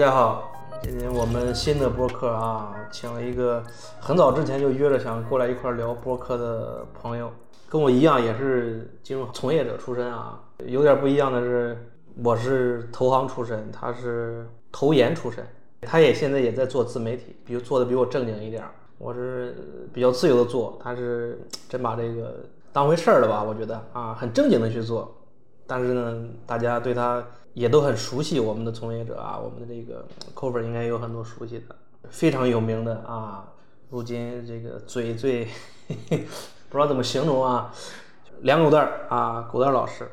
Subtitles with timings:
[0.00, 0.50] 大家好，
[0.82, 3.62] 今天我们新的播客啊，请了一个
[4.00, 7.30] 很早之前就约着想过来一块聊播客的朋友，
[7.68, 10.40] 跟我一样也是金融从业者出身啊。
[10.64, 11.86] 有点不一样的是，
[12.24, 15.46] 我是投行出身，他是投研出身，
[15.82, 18.64] 他也现在也在做自媒体，比如做的比我正经一点。
[18.96, 19.54] 我是
[19.92, 22.36] 比较自由的做，他是真把这个
[22.72, 23.44] 当回事儿了吧？
[23.46, 25.14] 我觉得啊，很正经的去做。
[25.66, 27.22] 但是呢，大家对他
[27.54, 31.74] 也都很熟悉，我们的从业者啊，我们的这个 cover 应该有很多熟悉的，
[32.08, 33.52] 非常有名的啊。
[33.88, 35.44] 如今这个嘴最
[36.70, 37.74] 不知道怎么形容啊，
[38.42, 40.08] 两狗蛋儿啊，狗蛋老师，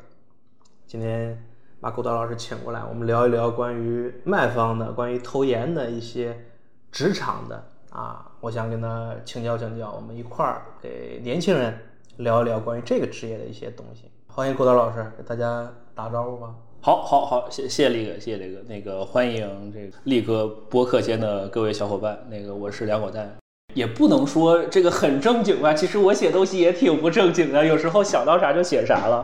[0.84, 1.44] 今天
[1.80, 6.46] 把狗蛋老师请过来，我们聊一聊关于卖方的、关于投研的一些
[6.90, 8.32] 职场的啊。
[8.40, 11.78] 我想跟他请教请教，我们一块儿给年轻人
[12.16, 14.10] 聊一聊关于这个职业的一些东西。
[14.26, 16.52] 欢迎狗蛋老师给大家打招呼吧。
[16.88, 18.62] 好，好，好，谢谢谢力哥，谢谢力哥。
[18.66, 22.18] 那个欢迎这个力哥播客间的各位小伙伴。
[22.30, 23.30] 那个我是梁果蛋，
[23.74, 25.74] 也不能说这个很正经吧。
[25.74, 29.22] 其实我写东西也挺不正经的，有时候想到啥就写啥了。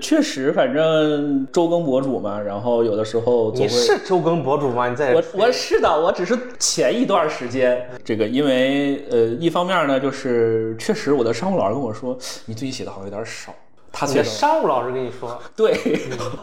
[0.00, 4.88] 确实，反正周更博主嘛，然后有的时候你是周更博主吗？
[4.88, 13.54] 你在我我是的，我只是前一段时间这个，因为呃，一方面呢，就是确实我的商务老师跟我说，你最近写的好像有点少。
[13.94, 15.72] 他催商务老师跟你说， 对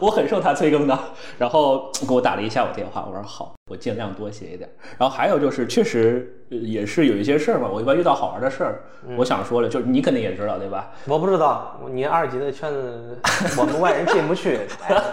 [0.00, 0.98] 我很受他催更的，
[1.38, 4.68] 然后给我打了一下午电话，我说好，我尽量多写一点。
[4.98, 8.82] 然后还有就是，确实也是有一些事儿嘛，我一般遇到好玩的事儿，
[9.18, 10.90] 我想说了，就是你肯定也知道对吧？
[11.06, 13.20] 我不知道，你二级的圈子，
[13.60, 14.60] 我们外人进不去，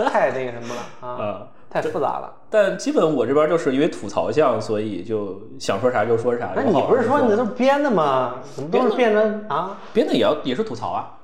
[0.09, 2.33] 太那个什么了啊， 太复杂了。
[2.50, 6.51] 但基本我这边就是因为吐槽项，所以就想说啥就说啥。
[6.56, 8.35] 那你不是说你都编的吗？
[8.56, 9.77] 怎么都是编的啊？
[9.94, 11.19] 编的也要也是吐槽啊。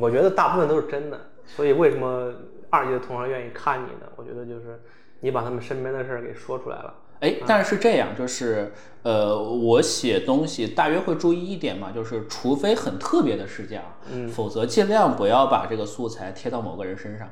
[0.00, 2.32] 我觉得大部分都是真的，所以为什么
[2.70, 4.06] 二级的同行愿意看你呢？
[4.16, 4.82] 我觉得就是
[5.20, 6.94] 你把他们身边的事儿给说出来了。
[7.20, 8.72] 哎，但是这样就是，
[9.02, 17.28] 呃，我写东西大约会注意一点嘛，就是除非很特别的事件啊，嗯，否则尽量不要把这个素材贴到某个人身上。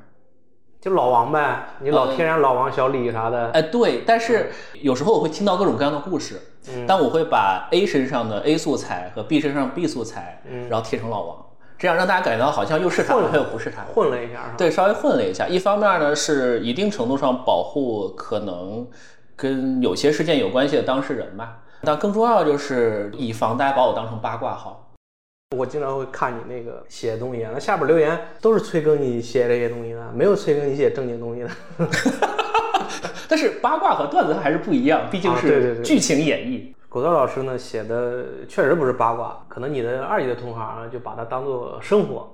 [0.80, 3.50] 就老王呗，你老贴上老王、小李啥的。
[3.50, 4.50] 哎，对，但是
[4.80, 6.40] 有时候我会听到各种各样的故事，
[6.86, 10.40] 但我会把 A 身上的 A 素材和 B 身上 B 素材，
[10.70, 11.46] 然后贴成老王。
[11.80, 15.48] 这样让大家感觉到好像又是他，了又不是他，混了一下，对，稍微混了一下。
[15.48, 18.86] 一方面呢，是一定程度上保护可能
[19.34, 21.60] 跟有些事件有关系的当事人吧。
[21.82, 24.92] 但更重要就是以防大家把我当成八卦号。
[25.56, 31.50] 我经常会看你那个写东西，那下边留言都是催更你写这些东西的，没有催更你写正经东西的。
[33.26, 36.74] 但是八卦和段子还是不一样，毕竟是剧情演绎。
[36.90, 42.28] 狗蛋老师呢写的确实不是八卦，可能你的二级的同行就把它当做生活，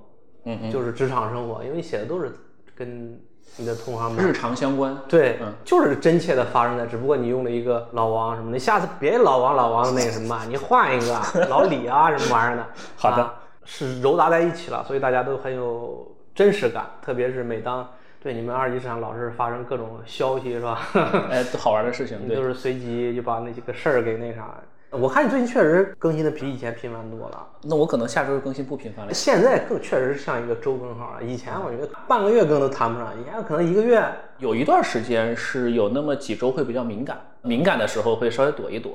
[0.45, 2.33] 嗯嗯，就是职场生活，因为你写的都是
[2.75, 3.17] 跟
[3.55, 12.65] 你的同行们日常相关，对，就是真切的发生在，只不过你用了一个老王什么的，下次别老王老王的那个什么，你换一个老李啊什么玩意儿的，
[12.97, 13.31] 好的，
[13.63, 17.87] 是揉杂在一起了，所以大家都很有真实感，特别是每当。
[18.21, 20.81] 对你们二级市场老是发生各种消息是吧？
[21.29, 24.55] 哎，好玩的事情， 就是随机就把那几个事儿给那啥。
[24.89, 27.45] 我看你最近确实更新的比以前频繁多了。
[27.63, 29.13] 那我可能下周更新不频繁了。
[29.13, 31.23] 现在更确实像一个周更号了。
[31.23, 34.01] 以前我觉得半个月更都谈不上，以前可能一个月。
[34.37, 38.93] 有一段时间是有那么几周会比较敏感，敏感的时候会稍微躲一躲。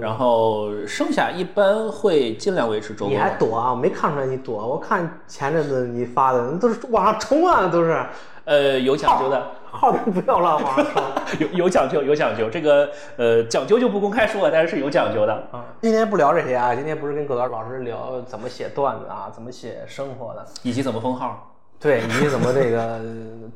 [0.00, 3.14] 然后剩下一般会尽量维持周更。
[3.14, 3.70] 你还躲啊？
[3.70, 4.66] 我没看出来你躲。
[4.66, 8.02] 我看前阵子你发的都是往上冲啊，都是。
[8.44, 11.02] 呃，有讲究的， 号都不要了，往上冲。
[11.40, 12.48] 有有讲究，有讲究。
[12.50, 15.64] 这个呃，讲究就不公开说了，但是是有讲究的啊。
[15.80, 21.50] 今天不聊这些啊，今天不是跟葛导老师聊怎么写段子啊，怎么写生活的，以及怎么封号。
[21.80, 22.98] 对，以及怎么这个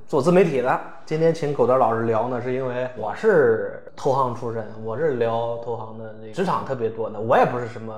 [0.07, 0.81] 做自媒体的。
[1.07, 7.19] 今天请狗蛋老师聊呢，是因为我是投行出身，我是聊投行的那职场特别多的。
[7.19, 7.95] 我也不是什么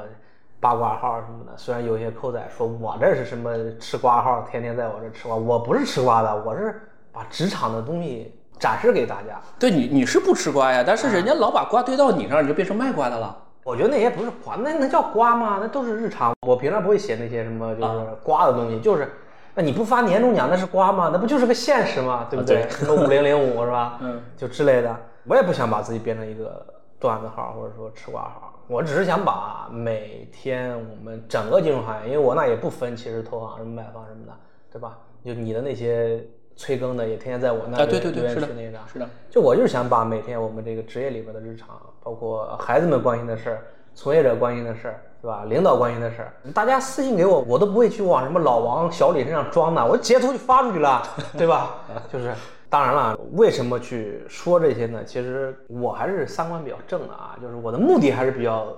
[0.60, 6.80] 八卦号什么的，虽然有些扣仔说我这是什么吃瓜号，天天在我这吃瓜，我不是吃瓜的，我是
[7.12, 9.40] 把职场的东西展示给大家。
[9.58, 13.36] 对你，你是不吃瓜呀，但是人家老把瓜堆到你那儿，你就变成卖瓜的了。
[13.64, 15.58] 我觉得那些不是瓜，那能叫瓜吗？
[15.60, 16.32] 那都是日常。
[16.46, 19.10] 我平常不会写那些什么就是瓜的东西，就是。
[19.52, 21.10] 那你不发年终奖那是瓜吗？
[21.12, 22.28] 那不就是个现实吗？
[22.30, 22.68] 对不对？
[22.70, 23.98] 什么五零零五是吧？
[24.00, 24.96] 嗯，就之类的。
[25.26, 26.64] 我也不想把自己变成一个
[27.00, 34.32] 段子号或者说吃瓜号，我只是想把每天我们整个金融行业，因为我那也不分，其实投行什么买方什么的，
[34.70, 34.96] 对吧？
[35.24, 36.24] 就你的那些
[36.54, 39.08] 催更的也天天在我那啊，对对对，是的，那个是的。
[39.28, 41.68] 就我就是想把每天我们这个职业里边的日常，
[42.00, 45.02] 包括孩子们关心的事儿，从业者关心的事儿。
[45.20, 45.44] 对吧？
[45.46, 51.02] 领导关心的事儿，大家私信给我，我都不会去往什么老王、小李身上装的，我截图就发出去了，
[51.36, 51.74] 对吧？
[52.10, 52.32] 就是
[52.70, 55.04] 当然了，为什么去说这些呢？
[55.04, 58.68] 其实我还是三观比较正的啊，就是我的目的还是比较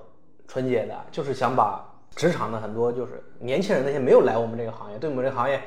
[0.49, 1.85] 纯洁的，就是想把
[2.17, 5.61] 职场的很多就是年轻人那些没有来我们这个行业，对我们这个行业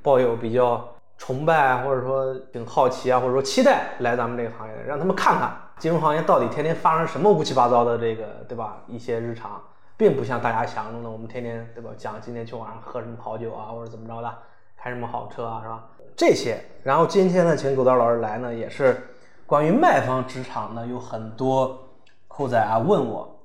[0.00, 0.88] 抱有比较
[1.18, 8.82] 崇拜或者说挺好奇啊，或者说期待来咱们这个行业的，让他们看看金融行业到底天天发生什么乌七八糟的这个，对吧？
[8.86, 9.60] 一些日常，
[9.96, 11.90] 并不像大家想象中的，我们天天对吧？
[11.96, 14.32] 讲今天去晚上喝什么好酒啊，或者怎么着的，
[14.76, 15.84] 开什么好车啊，是吧？
[16.16, 19.08] 这些，然后今天呢，请狗蛋老师来呢，也是
[19.46, 21.88] 关于卖方职场呢，有很多
[22.28, 23.40] 酷仔啊问我，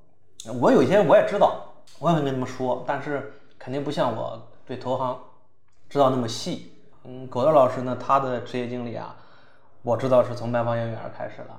[0.61, 1.63] 我有些我也知道，
[1.99, 5.19] 我也会跟他们说，但是肯定不像我对投行
[5.89, 6.73] 知道那么细。
[7.03, 9.15] 嗯，狗蛋老师呢，他的职业经历啊，
[9.81, 11.49] 我知道是从卖方营业员开始的，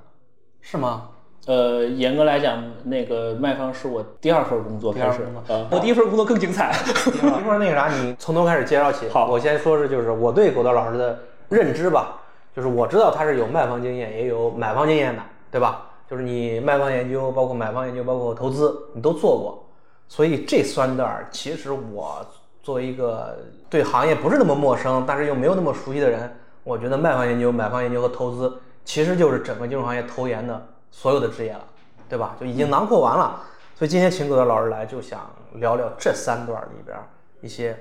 [0.60, 1.08] 是吗？
[1.48, 6.76] 呃，严格来讲，那个卖方是我第二份工作开始第二份工，作呃，我第一份工作更精彩。
[7.06, 9.08] 一会儿那个啥，你从头开始介绍起。
[9.08, 11.18] 好我先说是就是我对狗蛋老师的
[11.48, 12.20] 认知吧，
[12.54, 15.86] 就是我知道他是有卖方经验，也有买方经验的，对吧？
[16.06, 19.66] 就是你卖方研究，包括买方研究，包括投资，你都做过。
[20.06, 22.18] 所以这三段儿，其实我
[22.62, 23.38] 作为一个
[23.70, 26.30] 对行业不是那么陌生，但是又没有那么熟悉的人，
[26.62, 28.52] 我觉得卖方研究、买方研究和投资，
[28.84, 31.64] 其实就是整个金融行业投研的所有的职业了，
[32.08, 32.36] 对吧？
[32.40, 33.42] 就已经囊括完了。
[33.74, 36.96] 所以今天请狗蛋老师来，就想聊聊这三段里边
[37.40, 37.78] 一些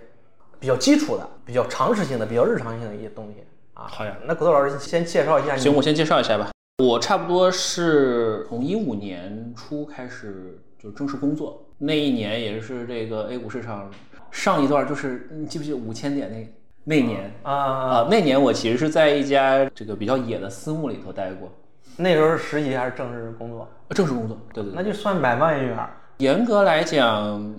[0.60, 3.44] 比较基础的、比较常识性的、比较日常性的一些东西
[3.74, 3.88] 啊。
[3.88, 5.62] 好呀，那狗蛋老师先介绍一下你。
[5.62, 6.50] 行，我先介绍一下吧。
[6.84, 13.90] 我差不多是从一五年初开始就正式工作，那一年也是这个 A 股市场
[14.30, 18.08] 上一段就是你记不记得五千点那那年啊、啊？
[18.12, 21.52] 那年我其实是在一家这个比较野的私募里头待过，
[21.98, 23.68] 那时候是实习还是正式工作？
[23.90, 24.38] 正式工作。
[24.54, 24.76] 对对对。
[24.76, 25.90] 那就算百万研究员。
[26.18, 27.56] 严格来讲，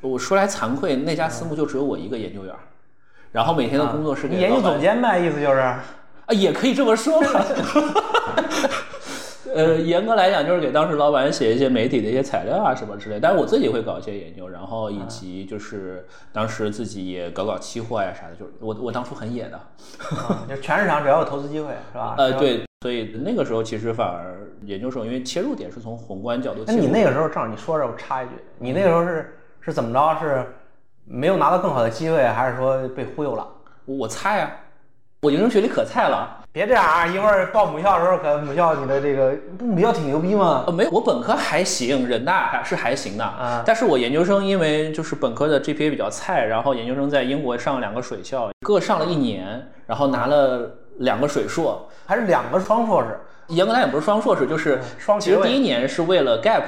[0.00, 2.54] 我说来惭愧，那家私募就只有我一个研究员，
[3.32, 5.58] 然后每天的工作是研究总监呗，意思就是。
[5.60, 5.82] 啊，
[6.30, 7.44] 也可以这么说吧。
[9.52, 19.56] 呃，严格来讲，就是给当时老板写一些媒体的一些材料啊什么之类，但是我自己会搞一些研究，然后以及就是当时自己也搞搞期货呀、啥的，就是我我当初很野的，
[20.16, 22.14] 啊，就全市场只要有投资机会，是吧？
[22.18, 26.64] 呃，对，所以那个时候其实反而研究生，因为切入点是从宏观角度。
[26.66, 30.18] 那你那个时候正好你说着，我插一句，你那个时候是是怎么着？
[30.18, 30.46] 是
[31.04, 33.46] 没有拿到更好的机会，还是说被忽悠了？
[33.84, 34.50] 我我菜啊、
[35.20, 36.38] 我研究生学历可菜了。
[36.52, 37.06] 别这样啊！
[37.06, 40.64] 一会儿报母校的时候，可母校你的这个不母校挺牛逼吗？
[40.66, 43.22] 呃，没有，我本科还行，人大还是还行的。
[43.22, 51.86] 啊但是我研究生因为就是本科的 GPA 比较菜，然后研究生在英国上了两个水校，各上了一年，然后拿了两个水硕。
[52.06, 53.16] 还是两个双硕士
[53.54, 56.62] 严格来讲不是双硕士，就是双其实第一年是为了 gap。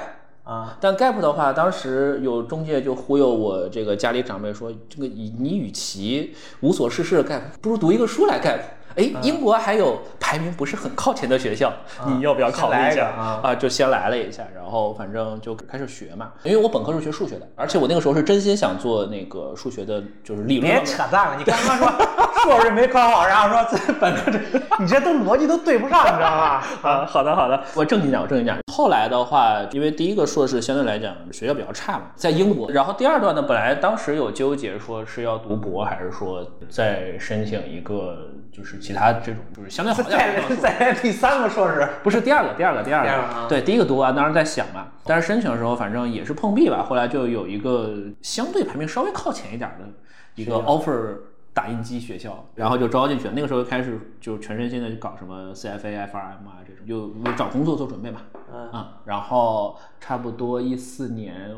[0.44, 0.76] 啊？
[0.80, 8.58] 但 gap 的话，当时有中介就忽悠我这个家里长辈说，这个你你与其无所事事的 gap，不如读一个书来 gap。
[8.96, 11.72] 哎，嗯英国还有排名不是很靠前的学校，
[12.06, 13.08] 你要不要考虑一下
[13.42, 16.32] 啊就先来了一下，然后反正就开始学嘛。
[16.42, 20.84] 因为我本科是学数学的，而且我那个时候是真心想做那个数学的，就是理论别。
[20.84, 21.36] 扯淡了！
[21.38, 21.88] 你刚刚说
[22.42, 24.38] 硕士没考好，然后说这 本科这，
[24.78, 26.62] 你这都逻辑都对不上，你知道吗？
[26.82, 28.56] 啊，好的好的，我正经讲，我正经讲。
[28.72, 32.70] 后来的话，因为第一个硕士相对来讲学校比较差嘛，在英国。
[32.70, 49.86] 然后第二段呢，本来当时有纠结，说是要读博，还是说再申请一个就是其他这种就是相对好点的再再来第三个硕士，不是第二个，第二个，第二个，对，第一个读完当时在想嘛，但是申请的时候反正也是碰壁吧，后来就有一个相对排名稍微靠前一点的
[50.34, 51.16] 一个 offer
[51.54, 53.32] 打印机学校，然后就招进去了。
[53.36, 58.22] 那个时候开始就全身心的去搞什么 CFA、FRM 啊这种，就为找工作做准备嘛。
[58.50, 61.54] 嗯啊，然后差不多一四年，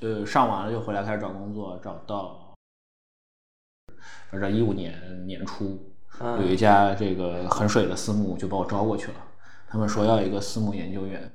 [0.00, 2.54] 呃，上完了就回来开始找工作，找到，
[4.30, 4.94] 反正一五年
[5.26, 5.80] 年初，嗯
[6.20, 9.14] 有一家这个很水的私募就把我招过去了，
[9.70, 11.32] 他们说要一个私募研究员。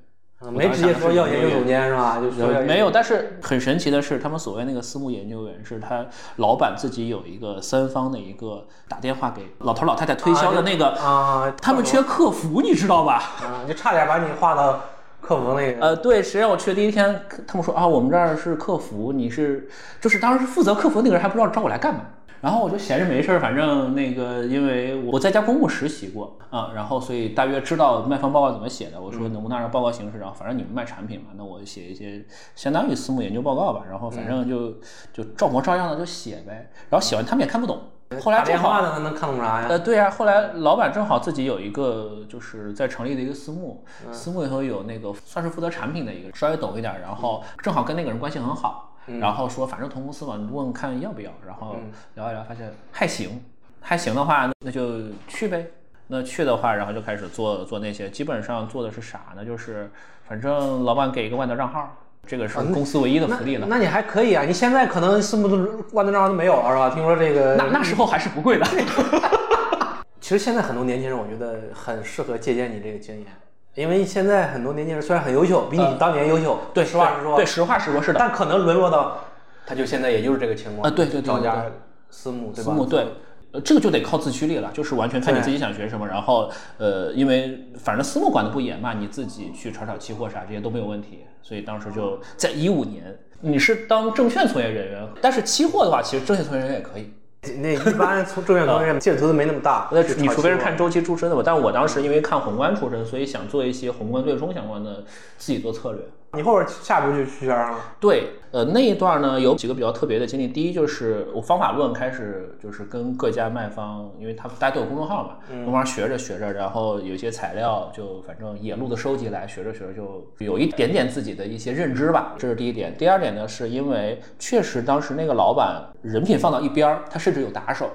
[0.51, 2.19] 没直接说要研究总监是吧？
[2.19, 13.23] 就说要没有，但是很神奇的是，他们所谓那个私募研究员，是他老板自己有一个三方的一个打电话给老头老太太推销的那个，啊，他们缺客服，你知道吧？
[13.39, 14.81] 啊，就差点把你划到
[15.21, 15.79] 客服那个。
[15.79, 19.69] 呃，对，实际上我去的第一天，他们说啊，我们这儿是客服，你是
[20.01, 22.01] 就是当时负责客服那个人还不知道招我来干嘛。
[22.43, 28.99] 然后我就闲着没事儿，反正那个因为我在家公募实习过啊，然后所以大约知道卖方报告怎么写的。
[28.99, 32.21] 我说能不能按照报告形式，然后反正你们卖产品嘛，那我写一些
[32.53, 34.73] 相当于私募研究报告吧，然后反正就
[35.13, 36.69] 就照模照样的就写呗。
[36.89, 37.79] 然后写完他们也看不懂，
[38.21, 39.67] 后来打正好电话呢，他能看懂啥呀？
[39.69, 51.75] 呃，对呀、后来老板正好自己有一个就是在成立的一个私募，私募里头有那个算是负责产品的一个，稍微懂一点儿，然后正好跟那个人关系很好，然后说反正同公司嘛，你问问看要不要，然后
[52.15, 53.41] 聊一聊，发现还行，
[53.81, 55.65] 还行的话那就去呗。
[56.07, 59.43] 那去的话，然后就开始做做那些，基本上做的是啥呢？
[59.43, 59.89] 就是
[60.27, 61.95] 反正老板给一个万德账号，
[62.27, 63.65] 这个是公司唯一的福利了。
[63.69, 65.57] 那你还可以啊，你现在可能什么都
[65.93, 66.89] 万能账号都没有了是吧？
[66.89, 68.65] 听说这个那那时候还是不贵的。
[70.19, 73.25] 其实现在很多年轻人，我觉得很适合借鉴你这个经验，
[73.75, 79.17] 因为现在很多年轻人虽然很优秀，比你当年优秀，对，实话实说，对，实话实说，是的，但可能沦落到
[79.65, 81.65] 他就现在也就是这个情况啊，对对对，找家
[82.09, 82.63] 私募对吧？
[82.63, 83.07] 私募对，
[83.51, 97.11] 呃，这个就得靠自驱力了，就是完全看你自己想学什么，然后呃，因为反正私募管的不严嘛，你自己去炒炒期货啥这些都没有问题，所以当时就在一五年，你是当证券从业人员，但是期货的话，其实证券从业人员也可以。
[97.59, 101.41] 那一般从证券 投资人员劲头都没那么大，那你除非是看周期出身的吧。
[101.45, 105.03] 但我当时因为看宏观出身，所以想做一些宏观对冲相关的，
[105.37, 106.01] 自己做策略。
[106.35, 107.77] 你后边下一步就去券商了？
[107.99, 110.47] 对，呃，那一段呢有几个比较特别的经历。
[110.47, 122.33] 第一就是我方法论开始就是跟各家卖方，因为他大家都有公众号嘛，慢慢学着学着，然后有一些材料就反正野路子收集来，学着学着就有一点点自己的一些认知吧。
[122.39, 122.97] 这是第一点。
[122.97, 127.91] 第二点呢，是因为确实当时那个老板人品放到一边儿，他甚至有打手，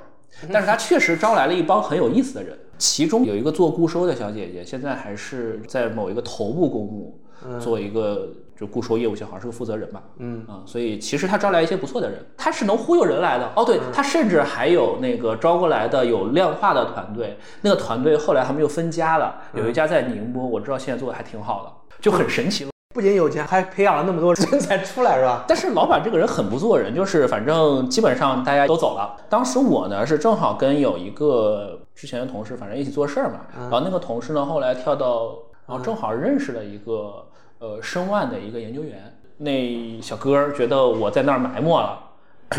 [0.53, 7.21] 但是他确实招来了一帮很有意思的人，其中有一个做固收的小姐姐，现在还是在某一个头部公募。
[7.61, 8.29] 做一个
[8.59, 13.53] 就固收业务，好像是个负责人吧，嗯啊，所以其实他招来一些不错的人，他是能忽悠人来的。
[13.55, 22.67] 哦，对他甚至还有那个招过来的有量化的团队，那个团队后来他们又分家了，有一家在宁波，我知道现在做的还挺好的，就很神奇。
[22.95, 25.45] 不仅有钱，还培养了那么多人才出来，是吧？
[25.47, 29.15] 但是老板这个人很不做人，就是反正基本上大家都走了。
[29.29, 35.37] 当时我呢是正好跟有一个之前的同事，反正一起做事儿嘛，然后那个同事呢后来跳到，
[35.69, 37.25] 然后正好认识了一个。
[37.59, 41.99] 呃，申万的一个研究员，那小哥觉得我在那儿埋没了，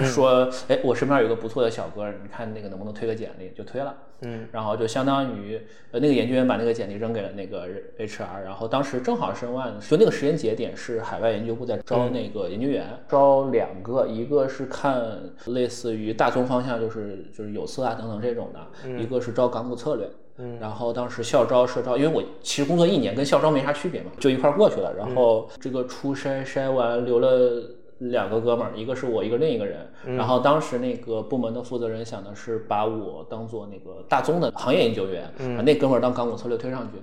[0.03, 7.65] 说，哎，我身边有个不错的小哥，你看那个能不能推个简历，就推了，嗯，然后就相当于，呃，那个研究员把那个简历扔给了那个
[7.98, 20.10] HR，然后当时正好申万，就那个时间节点是海外研究部在招那个研究员，招两个，一个是看类似于大宗方向，就是就是有色啊等等这种的，一个是招港股策略。
[20.39, 24.93] 嗯，然后当时校招社招，因为我其实工作一年，跟校招没啥区别嘛，就一块过去了。
[24.98, 27.62] 然后这个初筛筛完，留了
[28.00, 29.91] 两个哥们儿，一个是我，一个另一个人。
[30.15, 37.00] 然后当时那个部门的负责人想的是把我当做那个大宗的行业研究员，把那哥们儿当港股策略推上去。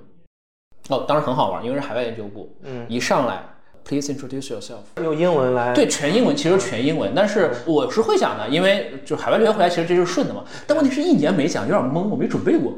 [0.89, 3.43] 哦，当时很好玩，因为是海外研究部，嗯，一上来
[3.85, 7.13] ，Please introduce yourself，用英文来，对，全英文，其实全英文。
[7.15, 10.45] 但是我是会讲的，因为就海外留学回来，其实这就是顺的嘛。
[10.67, 12.73] 但问题是一年没讲，有点懵，我没准备过。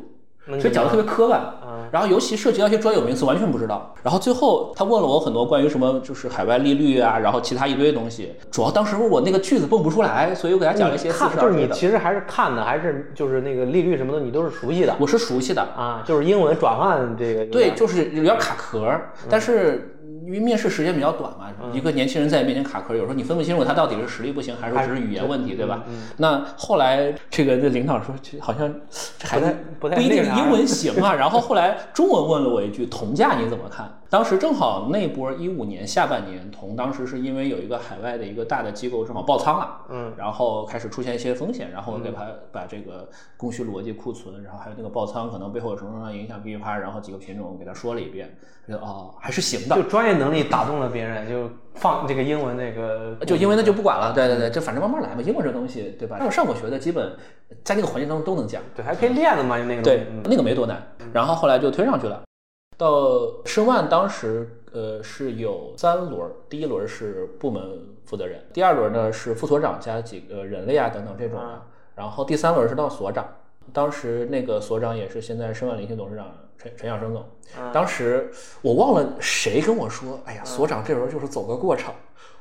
[0.48, 1.54] 所以讲的特别磕巴，
[1.90, 3.94] 然后尤其涉及到一些专有名词，完全不知道。
[4.02, 8.34] 然后最后他问了我很多关于什么，就是海外利率啊，然后其他一堆东西。
[8.50, 11.12] 主要当时我那个句子蹦不出来，所以我给他讲了一些。
[11.12, 14.96] 看就是你其实还是看的，还是就是那个利率什么的，你都是熟悉的。
[14.98, 17.44] 我是熟悉的啊，就是英文转换这个。
[17.46, 18.90] 对，就是有点卡壳，
[19.28, 19.94] 但是。
[20.28, 25.82] 因为面试时间比较短嘛，一个年轻人在你面前卡壳，有时候你分不清楚他到底是实力不行，还是说只是语言问题，对吧？
[26.18, 28.70] 那后来这个这领导说，好像
[29.18, 31.14] 这孩子不一定英文行啊。
[31.14, 48.34] 然后后来中文问了我一句：“铜价你怎么看？”当时正好那波一五年下半年，铜当时是因为有一个海外的一个大的机构正好爆仓了，嗯，然后开始出现一些风险，然后我给他把这个供需逻辑、库存，然后还有那个爆仓可能背后有什么什么影响，噼里啪，然后几个品种给他说了一遍，
[48.66, 56.20] 觉得哦还是行的，就专业能力打动了别人，就放这个英文那个，就英文那就不管了，对对对，就反正慢慢来嘛，英文这东西对吧？
[56.24, 57.16] 我上过学的，基本
[57.64, 60.82] 在那个环境当中都能讲，对，还可以练的嘛，那个对，那个没多难，
[61.12, 62.22] 然后后来就推上去了。
[62.76, 67.62] 到申万当时，呃，是有三轮，第一轮是部门
[68.04, 71.62] 负责人，第二轮呢是副所长加几个人类啊等等这种的，
[71.96, 73.26] 然后第三轮是到所长。
[73.72, 77.24] 当时那个所长也是现在申万领先董事长陈陈晓生总。
[77.72, 78.30] 当时
[78.62, 81.94] 我忘了谁跟我说，哎呀，所长这轮就是走个过场，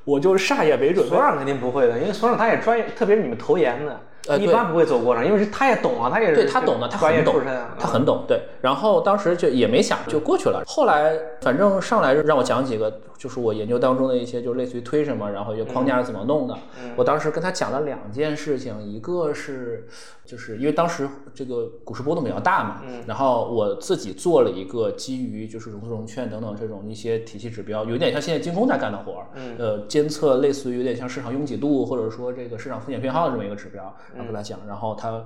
[0.03, 1.09] 我就啥也没准备。
[1.09, 3.99] 所长肯定不会的，因为所长他也专业，特别是你们投研的。
[4.27, 7.35] 呃，一般不会走过场，因为是他也懂啊，他也是对他懂的，他很懂，
[7.79, 8.25] 他很懂。
[8.27, 10.63] 对，然后当时就也没想，就过去了。
[10.67, 16.57] 后来反正上来让我讲几个，就是我研究当中的一些，就类似于推什么，然后一些框架是怎么弄的。
[16.95, 19.87] 我当时跟他讲了两件事情，一个是
[20.25, 33.95] 就是因为当时这个股市波动比较大嘛，然后我自己做了一个基于就是融资融券等等这种一些体系指标，有点像现在京东在干的活儿，呃，监测类似于有点像市场拥挤度或者说这个市场风险偏好的这么一个指标。
[34.15, 35.25] 然后跟他讲，然后他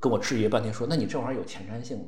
[0.00, 2.04] 跟我质疑半天，说：“那你这玩意儿有前瞻性吗？”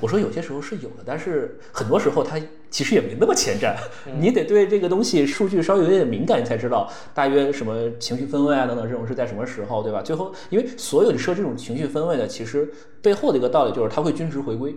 [0.00, 3.74] 我说有些时候是有的，但是很多时候它其实也没那么前瞻，
[4.20, 10.00] 你得对这个东西数据稍微有点敏感，你才知道大约什么情绪分位啊等等这种是在什么时候，对吧？
[10.00, 12.70] 最后，因为所有你设这种情绪分位的，其实
[13.02, 14.76] 背后的一个道理就是它会均值回归。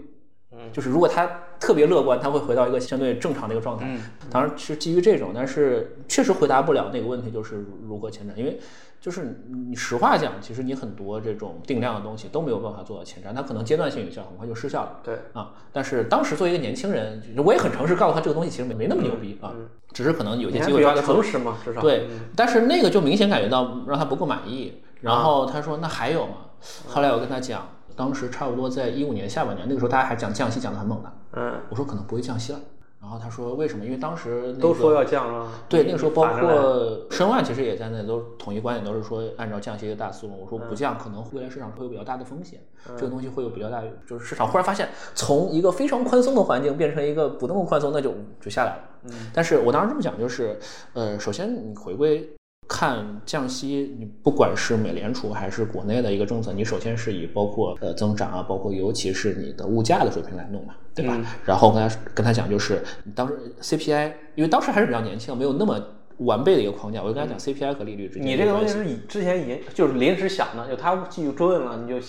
[0.71, 3.88] 就是如果他特别乐观，他会回到一个相对正常的一个状态。
[4.29, 8.59] 当然是基于这种，但是确实回答不了那个问题，就是如何前瞻，因为。
[9.00, 15.00] 就是你实话讲，其实你很多这种定量的东西都没有办法做到前瞻，它可能阶段性有效，很快就失效了。
[15.03, 19.53] 对啊，但是当时作为一个年轻人，我也很诚实告诉他这个东西其实没没那么牛逼啊，
[19.93, 22.07] 只是可能有些机会抓的诚实嘛，至少对。
[22.36, 26.33] 但是那个就明显感觉到让他不够满意，然后他说那还有吗？
[26.88, 32.60] 后来我跟他讲，当时差不多在一五年下半年，那个时候大家还讲降息讲的很猛的，嗯，我说可能不会降息了。
[33.00, 33.86] 然后他说为什么？
[33.86, 35.50] 因为当时都说要降了。
[35.70, 40.34] 对，那个时候包括申万其实也在那，都统一观点都是说按照降息的大思路。
[40.42, 42.60] 我说不降，可能未来市场会有比较大的风险，
[42.98, 48.82] 这个东西会有比较大，就是市场忽然发现从一个非常宽松的环境变成一个不那么宽松，那就就下来了。
[49.04, 50.60] 嗯，但是我当时这么讲就是，
[50.94, 52.30] 呃，首先你回归。
[52.67, 61.17] 看降息，你不管是美联储还是国内的一个政策，你首先是以包括呃增长啊，包括尤其是你的物价的水平来弄嘛，对吧？
[61.45, 65.81] 然后跟他跟他讲，就是你当时 CPI，因为当时还是比较年轻，没有那么
[66.17, 68.25] 完备的一个框架，我就跟他讲 CPI 和利率之间。
[68.25, 72.05] 你这个东西是以之前已经就是临时想的，就他继续追问了，你就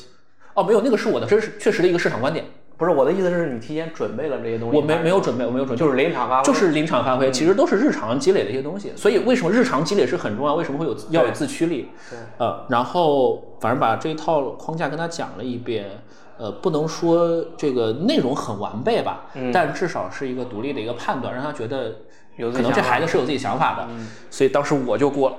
[0.54, 2.44] 哦没有，那个是我的真实确实的一个市场观点。
[2.78, 4.76] 不是我的意思，是你提前准备了这些东西。
[4.76, 8.92] 我没没有准备，我没有准备，就是临场发挥，就是临场发挥，其实都是日常积累的一些东西。
[8.94, 10.54] 所以为什么日常积累是很重要？
[10.54, 11.88] 为什么会有要有自驱力？
[12.08, 15.90] 对，呃，然后反正把这一套框架跟他讲了一遍，
[16.38, 21.96] 呃，不能说这个内容很完备吧，但至少是一个独立的一个判断，让他觉得
[22.36, 23.88] 可能这孩子是有自己想法的。
[24.30, 25.36] 所以当时我就过了，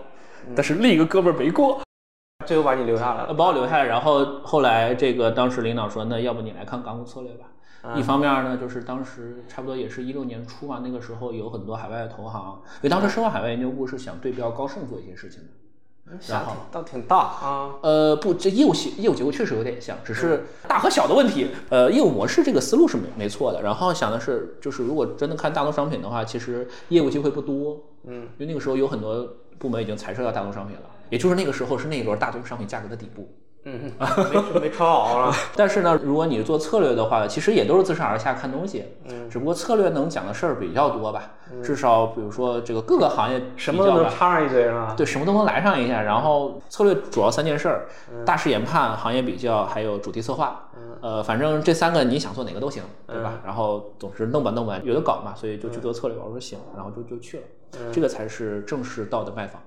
[0.53, 1.79] 但是另一个哥们儿没过。
[2.45, 7.45] 最后把你留下来了，把我留下来，然后后来这个当时领导说，那要不你来看港股策略吧。
[7.95, 15.41] 一方面呢，就是当时差不多也是一六年初嘛，那个时候有很多海外的投行，因为当时申万海外研究部是想对标高盛做一些事情
[16.05, 17.75] 的，然后倒挺大啊。
[17.81, 21.49] 呃，不，这业务业务结构确实有点像，只是大和小的问题。
[21.69, 23.61] 呃，业务模式这个思路是没没错的。
[23.61, 27.77] 然后想的是，就是如果真的看大宗商品的话，其实业务机会不多。
[28.05, 30.83] 嗯，因为那个时候有很多部门已经裁撤掉大宗商品了。
[31.09, 33.29] 也就是那个时候是那一轮大宗商品价格的底部，
[33.65, 33.91] 嗯，
[34.53, 35.33] 没没超好了。
[35.55, 41.31] 但是呢，如果你做策略的话，其实也都是自上而下看东西，嗯，只不过策略能讲的事儿比较多吧。
[41.63, 44.93] 至少比如说这个各个行业什么都能插上一嘴是吧？
[44.95, 46.01] 对，什么都能来上一下。
[46.01, 47.87] 然后策略主要三件事儿：
[48.23, 50.65] 大势研判、行业比较，还有主题策划。
[51.01, 53.39] 呃，反正这三个你想做哪个都行，对吧？
[53.45, 56.17] 然后总之弄吧弄吧，有的搞嘛，所以就去做策略。
[56.17, 57.43] 我说行，然后就就去了。
[57.91, 59.61] 这个才是正式到的拜访。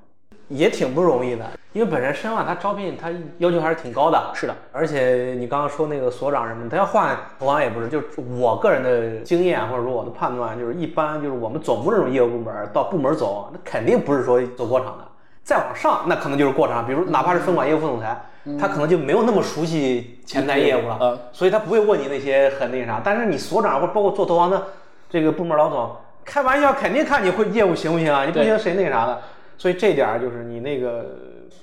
[0.53, 4.31] 也挺不容易的，因为本身申万他招聘他要求还是挺高的。
[4.35, 7.89] 是的，而且你刚刚说那个所长什么，他要换投行也不是。
[7.89, 8.07] 就是
[8.39, 15.05] 我个人的经验或者说我的判断，就是一般就是我们总部这种业务部门到部门走，那肯定不是说走过场的。
[15.43, 16.87] 再往上，那可能就是过场。
[16.87, 18.21] 比如哪怕是分管业务副总裁，
[18.61, 23.01] 他可能就没有那么熟悉前台业务了，所以他不会问你那些很那啥。
[23.03, 24.63] 但是你所长或包括做投行的
[25.11, 25.91] 这个部门老总，
[26.25, 28.25] 开玩笑肯定看你会业务行不行啊？
[28.25, 29.21] 你不行谁那啥的。
[29.59, 31.07] 所以这点儿就是你那个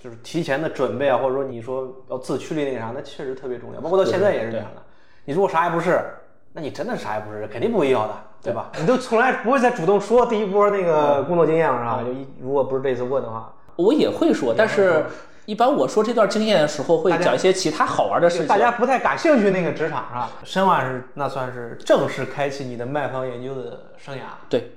[0.01, 3.81] 就是提前的准备啊，或者说你说要自驱力那个啥，那确实特别重要。
[3.81, 4.81] 包括到现在也是这样的。
[5.25, 6.01] 你如果啥也不是，
[6.53, 8.71] 那你真的啥也不是，肯定不会要的，对吧？
[8.79, 12.03] 你都从来不会再主动说第一波那个工作经验了，是吧？
[12.05, 15.05] 就一如果不是这次问的话，我也会说，但是
[15.45, 18.47] 一般我说这段经验的时候会讲一些其他好玩的事情。
[18.47, 20.31] 大家不太感兴趣那个职场是吧？
[20.43, 24.19] 申万是那算是正式开启你的卖方研究的生涯。
[24.47, 24.71] 对。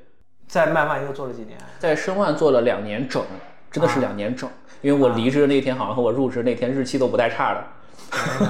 [0.52, 3.22] 在卖方又做了几年，在申万做了两年整，
[3.70, 4.46] 真的是两年整。
[4.82, 7.64] 因为我离职那天好像和我入职那天日期都不带差的。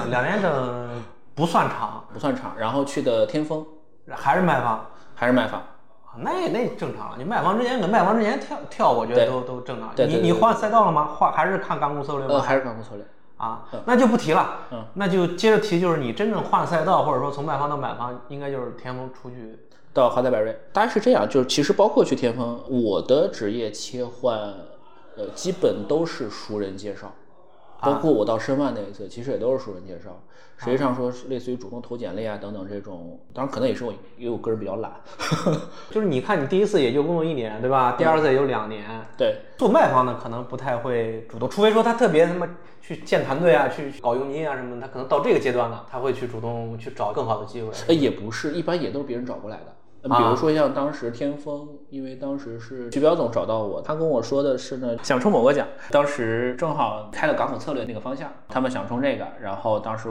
[0.09, 1.01] 两年整
[1.33, 2.55] 不算长，不算长。
[2.57, 3.65] 然后去的天风，
[4.11, 4.85] 还是卖方，
[5.15, 5.63] 还是卖方。
[6.17, 7.15] 那那正常了。
[7.17, 9.93] 你卖方之前跟卖方之前跳跳，我觉得都都正常。
[9.95, 11.05] 你你换赛道了吗？
[11.05, 12.33] 换还是看港股策略吗？
[12.33, 13.05] 呃，还是港股策略。
[13.37, 14.57] 啊，那就不提了。
[14.71, 19.57] 嗯，那就接着提，就是你真正换赛道，或者说从卖方到买方，应该就是天风出去。
[19.93, 24.35] 到华泰柏瑞，大概是这样，就是其实包括去天风，我的职业切换，
[25.15, 27.13] 呃，基本都是熟人介绍，
[27.79, 30.19] 包括我到申万那一次，其实也都是熟人介绍。
[30.55, 34.93] 实际上说是类似于主动投简历啊等等这种，当然可能也是我因为我个人比较懒，
[35.91, 37.95] 就是你看你第一次也就工作一年对吧？
[37.97, 38.85] 第二次也就两年。
[39.17, 42.47] 对，做卖方的可能不太会主动，除非说他特别他妈
[42.81, 47.69] 去建团队啊，去搞佣金啊什么的，他可能到这个阶段了，他会去主动去找更好的机会。
[47.87, 49.75] 呃，也不是，一般也都是别人找过来的。
[50.03, 60.09] 比如说像当时天风，因为当时是徐彪总找到我，他跟我说的是呢，想冲某个奖，当时正好开了港口策略那个方向，他们想冲这个，然后当时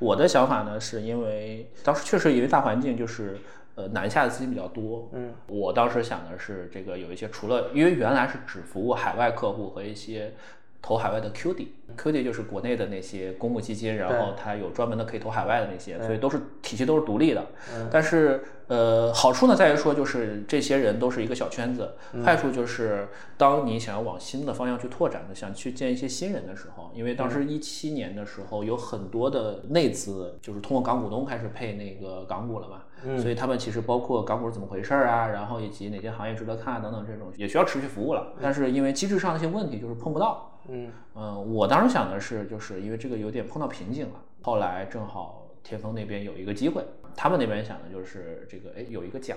[0.00, 3.38] 我的想法呢，是因为当时确实因为大环境就是
[3.76, 10.34] 呃南下的资金比较多，嗯，我当时想的是这个有一些除了因为原来是只服务海外客户和一些。
[10.80, 17.46] 投海外的 QD，QD 就是国内的那些公募基金，然后它有专门的可以投海外的那些，所以都是体系都是独立的。
[17.90, 21.84] 但是呃，好处呢在于说，就是这些人都是一个小圈子；
[22.24, 32.82] 坏处就是当你想要往新的方向去拓展的，想去见一些新人的时候，因为当时一七年的时候有很多的内资，就是通过港股东开始配那个港股了嘛。
[33.16, 38.32] 所以他们其实包括港股是怎么回事儿啊，然后以及哪些行业值得看啊等等这种，也需要持续服务了。
[38.42, 40.57] 但是因为机制上的一些问题，就是碰不到。
[40.68, 44.22] 嗯嗯，我当时想的是，就是因为这个有点碰到瓶颈了。
[44.42, 46.84] 后来正好天风那边有一个机会，
[47.16, 49.36] 他们那边想的就是这个，哎，有一个奖，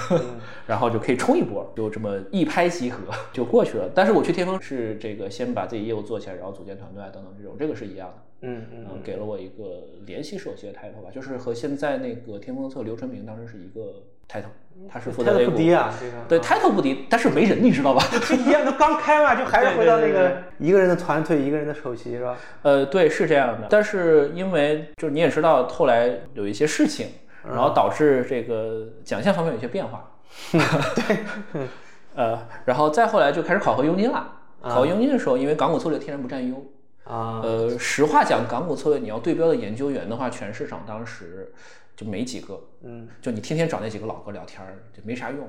[0.66, 2.98] 然后就可以冲一波，就这么一拍即合
[3.32, 3.90] 就过去了。
[3.94, 8.27] 但是我去天风是这个先把自己业务做起来，然后组建团队啊等等这种，这个是一样的。
[8.40, 14.50] 嗯嗯，给了我一个联系首席的 title 吧，就是和现在那个天风策刘春明当时是一个 title，
[14.88, 18.04] 他是负责 title 不低啊，这个对 title 不低，但是没人，你知道吧？
[18.46, 22.36] 一样，都刚开嘛，就还是回到那个一个人的团队，一个人的首席是吧？
[22.62, 23.66] 呃，对，是这样的。
[23.68, 27.08] 但是因为就是你也知道，后来有一些事情，
[27.44, 30.12] 然后导致这个奖项方面有一些变化。
[30.52, 31.66] 对，
[32.14, 34.34] 呃，然后再后来就开始考核佣金了。
[34.60, 36.64] 考核佣金的时候，因为港股策略天然不占优。
[37.08, 41.50] 啊，呃，实话讲，港股策略你要对标的研究员的话，全市场当时
[41.96, 45.48] 就没几个，嗯，就你天天找那几个老哥聊天儿，就没啥用。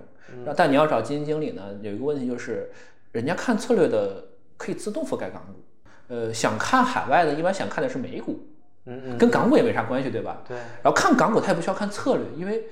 [0.56, 2.72] 但你要找基金经理呢，有一个问题就是，
[3.12, 4.24] 人家看策略的
[4.56, 5.60] 可以自动覆盖港股，
[6.08, 8.40] 呃，想看海外的，一般想看的是美股，
[8.86, 10.42] 嗯嗯，跟港股也没啥关系，对吧？
[10.48, 10.56] 对。
[10.56, 12.64] 然后看港股，他也不需要看策略，因为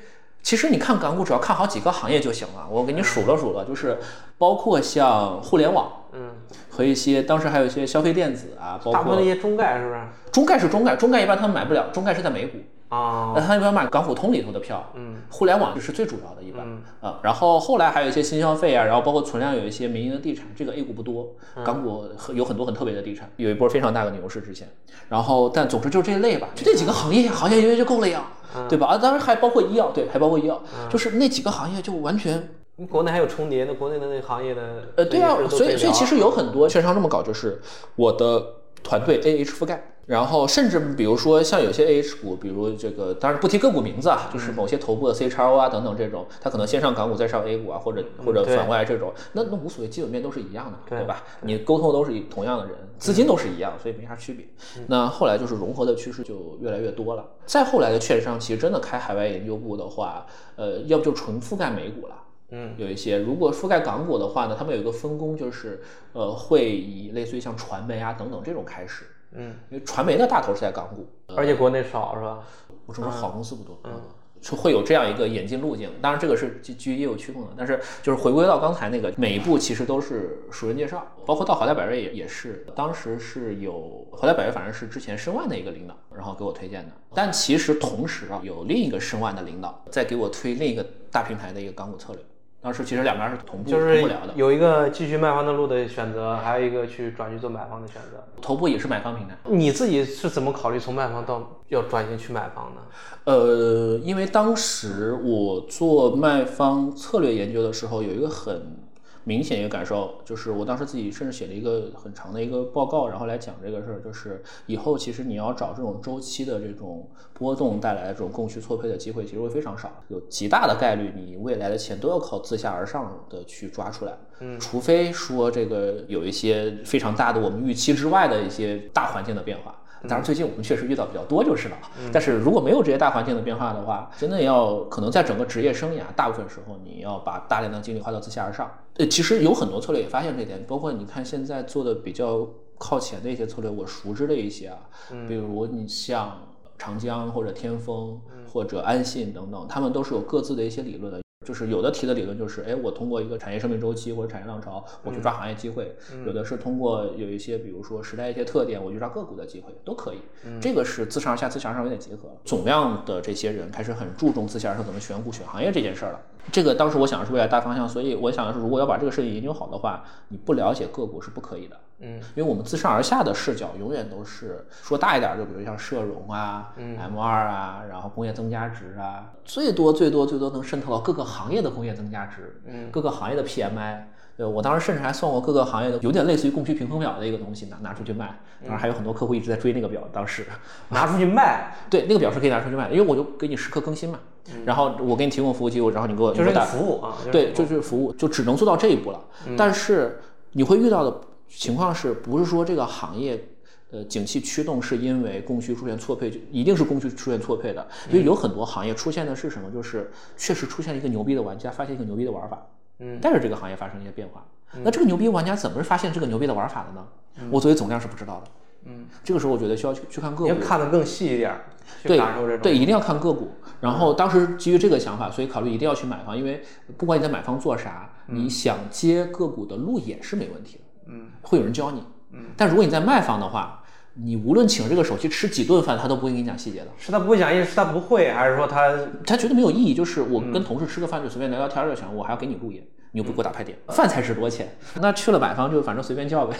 [0.42, 2.66] 其实你看港股，只要看好几个行业就行了。
[2.72, 3.98] 我给你数了数了，就是
[4.38, 5.92] 包括像互联网。
[6.18, 6.32] 嗯，
[6.70, 10.02] 和一些当时还有一些消费电子啊，包括大部分那些中概是不是？
[10.32, 12.58] 中概是中概，中概一般他们买不了，中概是在美股
[12.90, 14.92] 啊，那他一般买港股通里头的票。
[14.96, 16.66] 嗯，互联网就是最主要的一般
[17.02, 24.68] 啊，然后后来还有一些新消费啊，然后包括存量有一些民营的地产，这个 A 股不多，港股有很多很特别的地产，有一波非常大的牛市之前。
[25.10, 28.28] 然后但总之就是这一类吧，就这几个行业，行业因为就够了呀，
[28.70, 28.88] 对吧？
[28.88, 32.50] 啊，当然还包括医药，对，还包括医药，就是那几个行业就完全。
[32.80, 34.62] 你国内还有重叠，的国内的那个行业的，
[34.96, 37.60] 呃，对啊，所以所以其实有很多券商这么搞，就是
[37.96, 38.46] 我的
[38.84, 51.24] 团队 A H 覆盖，然后甚至比如说像有些 A H 股，比如这个，当然不提个股名字啊，就是某些头部的 C H O 啊等等这种，它可能先上港股再上 A 股啊，或者或者反过来这种，那那无所谓，基本面都是一样的，对吧？
[51.42, 54.46] 你沟通都是同样的人，资金都是一样，所以没啥区别。
[54.86, 62.14] 那后来就是融合的趋势就越来越多了，再后来的券商其实真的开海外研究部的话，呃，要不就纯覆盖美股了。
[62.50, 65.82] 嗯，有一些如果覆盖港股的话呢，他们有一个分工，就是
[66.14, 69.06] 呃，会以类似于像传媒啊等等这种开始。
[69.34, 71.06] 嗯，因为传媒的大头是在港股，
[71.36, 72.40] 而且国内少是吧？
[72.86, 73.78] 我说好公司不多。
[73.84, 74.02] 嗯，
[74.40, 75.92] 就会有这样一个演进路径。
[76.02, 86.92] 当然这个是基基于业务驱动的，但是就是回归到刚才那个，每一步其实都是熟人介绍，包括到华泰百瑞也也是，当时是有华泰百瑞，反正是之前申万的一个领导，然后给我推荐的。
[87.14, 92.22] 但其实同时啊，有另一个申万的领导在给我推另一个大平台的一个港股策略。
[92.68, 98.22] 当时其实两边是同步同步聊的，有一个继续卖方的路的选择，还有一个去转去做买方的选择。
[98.42, 102.82] 头部也是买方平台，你自己是怎么考虑从卖方到要转型去买方呢？
[103.24, 108.86] 呃，因为当时我做卖方策略研究的时候，有一个很。
[109.28, 129.76] 明显一个感受就是，我当时自己甚至写了一个很长的一个报告，然后来讲这个事儿，就是以后其实你要找这种周期的这种波动带来的这种供需错配的机会，其实会非常少，有极大的概率你未来的钱都要靠自下而上的去抓出来，嗯，除非说这个有一些非常大的我们预期之外的一些大环境的变化。
[130.04, 131.78] 当然，最近我们确实遇到比较多就是了。
[132.12, 138.70] 但是如果没有这些大环境的变化的话，真的要可能在整个职业生涯大部分时候，你要把大量的精力花到自下而上。
[138.98, 144.80] 呃，其实有很多策略也发现这点，包括你看现在做的比较靠前的一些策略，我熟知的一些啊，
[145.28, 146.40] 比如你像
[146.78, 148.20] 长江或者天风
[148.52, 151.22] 或者安信等等，他们都是有各自的一些理论的。
[151.46, 155.86] 就是有的提的理论就是，哎，我通过一个产业生命周期或者产业浪潮，我去抓行业机会；
[156.26, 160.18] 有的是通过有一些，比如说时代一些特点，我去抓个股的机会，都可以。
[160.60, 162.30] 这个是自上而下、自下而上有点结合。
[162.44, 166.22] 总量的这些人开始很注重自下而上怎么选股、选行业这件事儿了。
[166.52, 171.78] 这个当时我想的是未来大方向，所以我想的是，如果要把这个事情研究好的话，你不了解个股是不可以的。
[172.00, 184.04] 嗯，因为我们自上而下的视角永远都是说大一点，就比如像社融啊、M 二啊，然后工业增加值啊，最多最多最多能渗透到各个行业的工业增加值，嗯，各个行业的 PMI。
[184.38, 188.40] 对，我当时甚至还算过各个行业的，有点类似于供需平衡表的一个东西，拿拿出去卖。
[188.62, 190.46] 当然还有很多客户一直在追那个表，当时
[190.90, 194.20] 拿出去卖，对，那个表是可以拿出去卖的，因为我就给你时刻更新嘛。
[194.66, 199.24] 然后我给你提供服务器，然后你给我就是服务啊，对，就是服务，就只能做到这一步了。
[199.58, 200.20] 但是
[200.52, 203.42] 你会遇到的情况是不是说这个行业？
[203.90, 207.88] 呃，景气驱动是因为供需出现错配，就一定是供需出现错配的。
[208.10, 209.72] 因为有很多行业出现的是什么？
[209.72, 212.68] 就是确实出现了一个牛逼的玩家，发现一个牛逼的玩法，
[213.00, 214.46] 嗯，带着这个行业发生一些变化。
[214.84, 217.08] 那这个牛逼玩家怎么是发现这个牛逼的玩法的呢？
[217.50, 218.52] 我作为总量是不知道的。
[218.88, 221.66] 嗯，这个时候我觉得需要去去看个股看得更细一点儿，
[222.04, 222.18] 对。
[222.60, 223.52] 对，一定要看个股。
[223.80, 226.64] 然后当时基于这个想法，所以考虑一定要去买房，因为
[226.98, 232.02] 不管你在买方做啥，你想接个股的路也是没问题的，嗯，会有人教你。
[232.32, 233.84] 嗯，但如果你在卖方的话，
[234.16, 236.88] 你无论请这个手去吃几顿饭，他都不会给你讲细节的。
[236.98, 238.92] 是他不会讲义，是他不会，还是说他
[239.26, 244.78] 他觉得没有意义，就是我跟同事吃个饭就随便聊聊天就行，我还要给你路演，你又不给我打牌点，饭才值多钱。
[245.02, 246.56] 那去了买方就反正随便叫呗。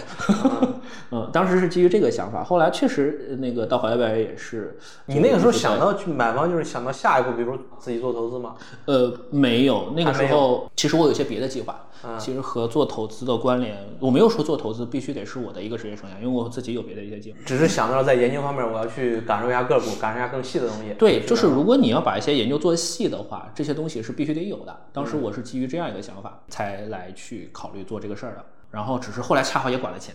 [1.10, 4.78] 嗯，当时是基于这个想法，后来确实呃那个到华为也是。
[5.06, 8.54] 你那个时候想到去买房，就是想到下一步，比如说自己做投资吗？
[8.86, 17.38] 呃，没有，那个时候其实我有些别的计划，嗯其实和做投资的关联，我没有说做投资必须得是我的一个职业生涯，因为我自己有别的一些计划。
[17.44, 20.94] 只是想到在研究方面，我要去感受一下个股，感受一下更细的东西。
[20.98, 24.76] 对，就是如果你要把一些研究做细的话，这些东西是必须得有的。
[24.92, 30.14] 当时嗯我是基于这样一个想法才来去考虑做这个事儿的，然后只是后来恰好也管了钱。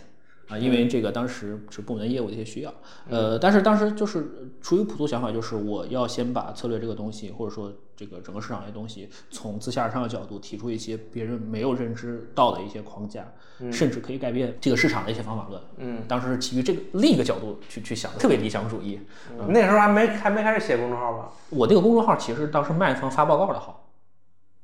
[0.50, 2.74] 啊，因为这个当时是部门业务的一些需要，
[3.10, 13.26] 呃，但是当时就是呃出于朴素想法，就是我要先把策略这个东西，或者说这个整个市场的东西，从自下而上的角度提出一些别人没有认知到的一些框架，
[13.72, 15.62] 甚至可以改变这个市场的一些方法论。
[15.78, 19.00] 嗯，当时是基于这个另一个角度去去想的，特别理想主义。
[19.48, 21.32] 那时候还没还没开始写公众号吧？
[21.52, 23.83] 我那个公众号其实当时卖方发报告的号，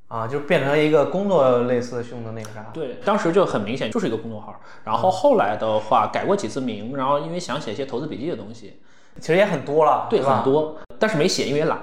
[0.09, 2.65] 啊，就变成一个工作类似用的那个啥。
[2.73, 4.59] 对，当时就很明显就是一个公众号。
[4.83, 8.81] 然后后来的话改过几次名，然后因为想写一些投资笔记的东西，
[9.19, 10.43] 其实也很多了，对，很。
[10.43, 11.79] 多，但是没写，因为懒。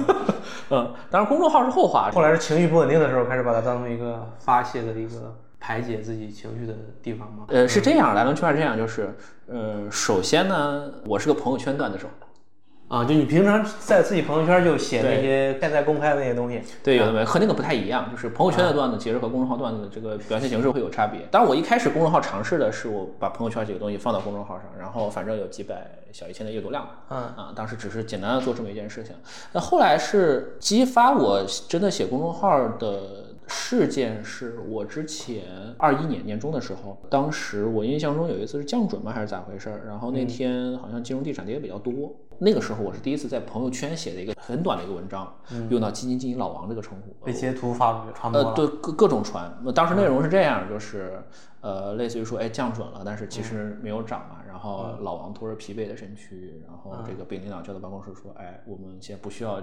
[0.70, 2.10] 嗯，当然公众号是后话。
[2.12, 7.44] 后来是情绪不稳定的时候，开始把它当成一个发泄的一个排解自己情绪的地方嘛。
[7.48, 9.14] 呃，是这样，来龙去脉是这样，就是，
[9.48, 12.08] 呃，首先呢，我是个朋友圈段子手，
[12.90, 21.20] 啊，就你平常在自己朋友圈就写那些现在公开的那些东西，对，有的没，和那个不太一样，就是朋友圈的段子其实和公众号段子的这个表现形式会有差别。
[21.30, 27.04] 当然，我一开始公众号尝试的是我把朋友圈几个东西放到公众号上，然后反正有几百小一千的阅读量吧。
[27.10, 29.14] 嗯啊，当时只是简单的做这么一件事情。
[29.52, 35.44] 那后来是激发我真的写公众号的事件，是我之前
[35.78, 39.82] 二一年年中的时候，当时我印象中有一次是降准吗还是咋回事儿？
[39.86, 45.30] 然后那天好像金融地产跌的比较多，那个时候我是第一次在朋友圈写的一个很短的一个文章，
[45.68, 47.14] 用到基金经理老王这个称呼。
[47.24, 48.54] 被截图发出去传播呃，了。
[48.54, 49.54] 对，各各种传。
[49.62, 51.22] 那当时内容是这样，就是
[51.60, 54.36] 呃，类似于说，哎，降准了，但是其实没有涨嘛。
[54.48, 59.60] 然后老王拖着疲惫的身躯，然后这个被领导叫到办公室说，哎，我们现在不需要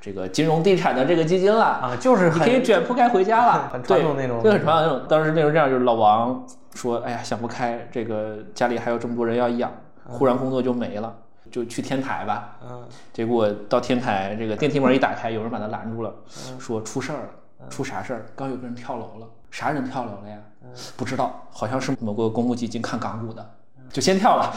[0.00, 3.68] 这个金融地产的这个基金了，啊，就是你可以卷铺盖回家了。
[3.72, 5.08] 很传统那种对，很传统那种。
[5.08, 9.72] 当时内容这样，就是老王说，哎呀，想不开，这个家里还有这么多人要养，
[10.06, 11.16] 忽然工作就没了。
[11.50, 12.86] 就去天台吧，嗯。
[13.12, 16.14] 结果到天台，这个电梯门一打开，有人把他拦住了，
[16.48, 16.60] 嗯。
[16.60, 18.26] 说出事儿了，出啥事儿？
[18.34, 20.38] 刚有个人跳楼了，啥人跳楼了呀？
[20.62, 20.70] 嗯。
[20.96, 23.50] 不知道，好像是某个公募基金看港股的，
[23.92, 24.52] 就先跳了，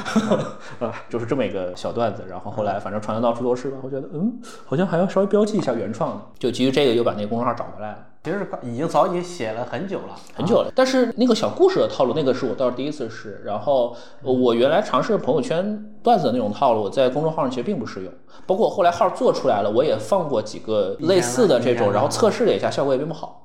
[0.80, 2.24] 啊，就是这么一个小段子。
[2.30, 7.98] 然后后来反正传的到处都是吧，我觉得嗯，好像还要稍微标记一下原创的，就基于这个又把那个公众号找回来了。
[8.24, 10.72] 其实已经早已经写了很久了，很久了。
[10.74, 13.42] 但是那个小故事的套路，那个是我倒是第一次试。
[13.44, 18.14] 然后呃我原来尝试朋友圈段子的那种套路，在公众号上其实并不适用。
[18.46, 23.42] 包括我后来号做出来了，我也放过几个类似的这种，然后测试了一下，效果也并不好。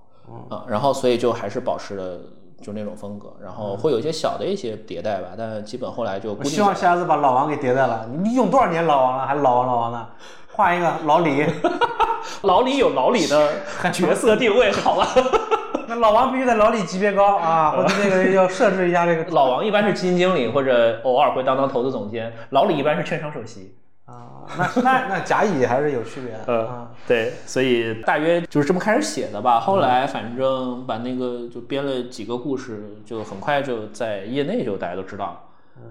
[0.51, 2.18] 啊，然后所以就还是保持了
[2.60, 8.08] 就那种风格，然后会有一些小的一些迭代吧，但基本后来就固我希望下次把老王给迭代了。
[8.22, 10.06] 你用多少年老王了，还老王老王呢？
[10.52, 11.46] 换一个老李，
[12.42, 13.48] 老李有老李的
[13.92, 15.06] 角色定位，好吧？
[15.86, 23.74] 那老王必须在老李级别高啊， 或者这个要设置一下这个老王一般是基金经理，或者偶尔会当当投资总监，老李一般是券商首席。
[24.08, 29.60] 啊， 那那那甲乙还是有区别的呃啊。，对，所以大约就是这么开始写的吧。
[29.60, 35.26] 后来反正把那个就编了几个故事，就很快就在业内就大家都知道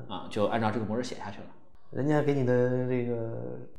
[0.09, 1.45] 了，啊，就按照这个模式写下去了。
[1.91, 3.15] 人家给你的这个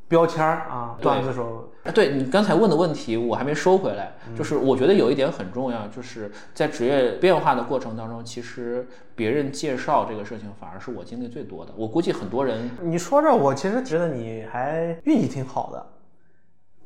[0.08, 4.12] 标签儿啊，段子手，啊，对你刚才问的问题，我还没收回来。
[4.28, 11.72] 嗯就是我觉得有一点很重要，就是在职业变化的过程当中，其实别人介绍这个事情，反而是我经历最多的。
[11.76, 15.86] 我估计很多人你说这，我其实觉得你还运气挺好的，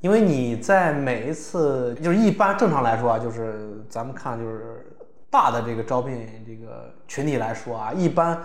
[0.00, 4.84] 因为你在每一次就是一般正常来说啊，就是咱们看就是
[5.30, 8.40] 大的这个招聘这个群体来说啊，一般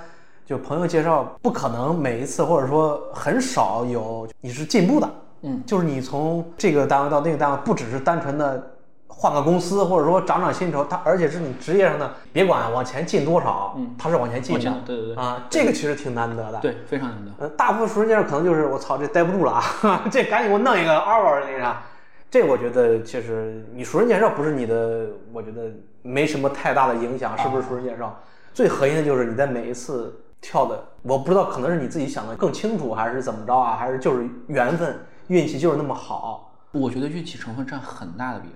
[0.47, 5.09] 就朋友介绍不可能每一次或者说很少有你是进步的，
[5.43, 8.71] 嗯，就是你从这个单位到那个单位，不只是单纯的。
[9.09, 17.31] 换个公司，或者说涨涨薪酬，它而且是你职业上的，别管往前进多少，嗯，它是往前进的，对对对啊，这个其实挺难得的，对非常难得。
[17.39, 21.81] 呃，大部分熟人介绍可能就是我操，这待不住了啊， 这赶紧给我弄一个 hour 那啥。
[22.29, 25.63] 这我觉得其实你熟人介绍不是你的，我觉得
[26.03, 28.15] 没什么太大的影响，是不是熟人介绍？
[28.53, 30.15] 最核心的就是你在每一次
[30.49, 38.53] 跳的，我不知道可能是你自己想的更清楚，还是怎么着啊，还是就是缘分、运气就是那么好，我觉得运气成分占很大的比例。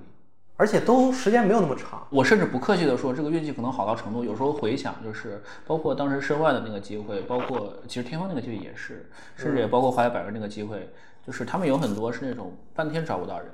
[0.56, 2.08] 而且都时间没有那么长。
[2.10, 10.90] 我甚至不客气的说，这个运气可能好到程度，有时候回想就是，包括当时申万的那个机会，包括其实天方那个机会也是，甚至也包括华莱百人那个机会，
[11.28, 13.48] 就是他们有很多是那种半天找不到人，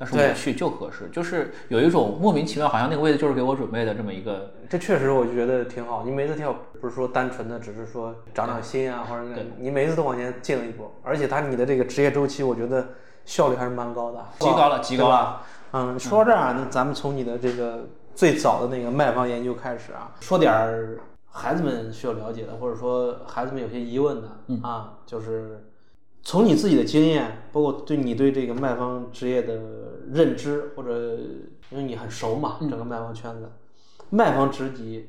[0.00, 6.04] 但是我去就合适，就是有一种莫名其妙，好像那个位置就是给我准备的这么一个，这确实我就觉得挺好。
[6.06, 9.24] 你每次跳不是说单纯的只是说长长心啊，或者
[9.58, 12.88] 你每次都往前进了一步，而且他你的这个职业周期，我觉得
[13.26, 15.42] 效率还是蛮高的，极高了极高了？
[15.72, 20.98] 嗯，说到这儿啊，那咱们从你的这个最早的那个卖方研究开始啊，说点儿
[21.30, 25.62] 孩子们需要了解的，或者说孩子们有些疑问的、嗯啊，就是
[26.22, 29.60] 从你自己的经验，包括对你对这个卖方职业的
[30.12, 31.16] 认知，或者
[31.70, 33.50] 因为你很熟嘛，嗯整个卖方圈子，
[34.10, 35.08] 卖方职级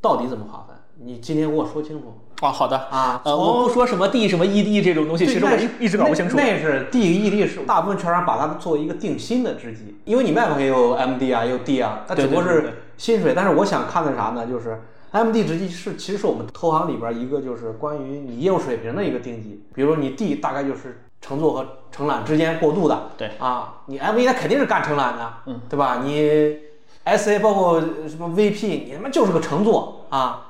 [0.00, 0.76] 到底怎么划分？
[1.02, 2.12] 你今天给我说清楚
[2.42, 3.22] 啊，好的，啊。
[3.24, 6.36] 呃，我不说什么 D 什么 ED 这种东西，其实我一一直搞不清楚。
[6.36, 13.32] 那那是 D 与 ED 是大部分券商把它作为一个定薪的职级，因为你卖方也有 MD 啊，也有 D 啊，它只不过是薪水。
[13.34, 14.46] 但是我想看的啥呢？
[14.46, 19.64] 就是 MD 职级是其实是我们投行里边一个就是关于你业务水平的一个定级。
[19.74, 26.02] 比如说你 D 大概就是乘坐和承揽之间过渡的，对啊，你 MD 那肯定是干承揽的，嗯，对吧？
[26.04, 26.58] 你
[27.04, 30.46] SA 包括什么 VP，你他妈就是个乘坐啊。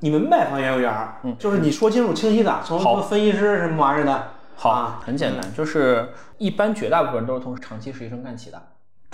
[0.00, 8.60] 你们卖方研究员儿，嗯就是你说清楚清晰的，从什么分析师什么玩意儿的，好，啊很简单，就是一般绝大部分人都是从长期实习生干起的。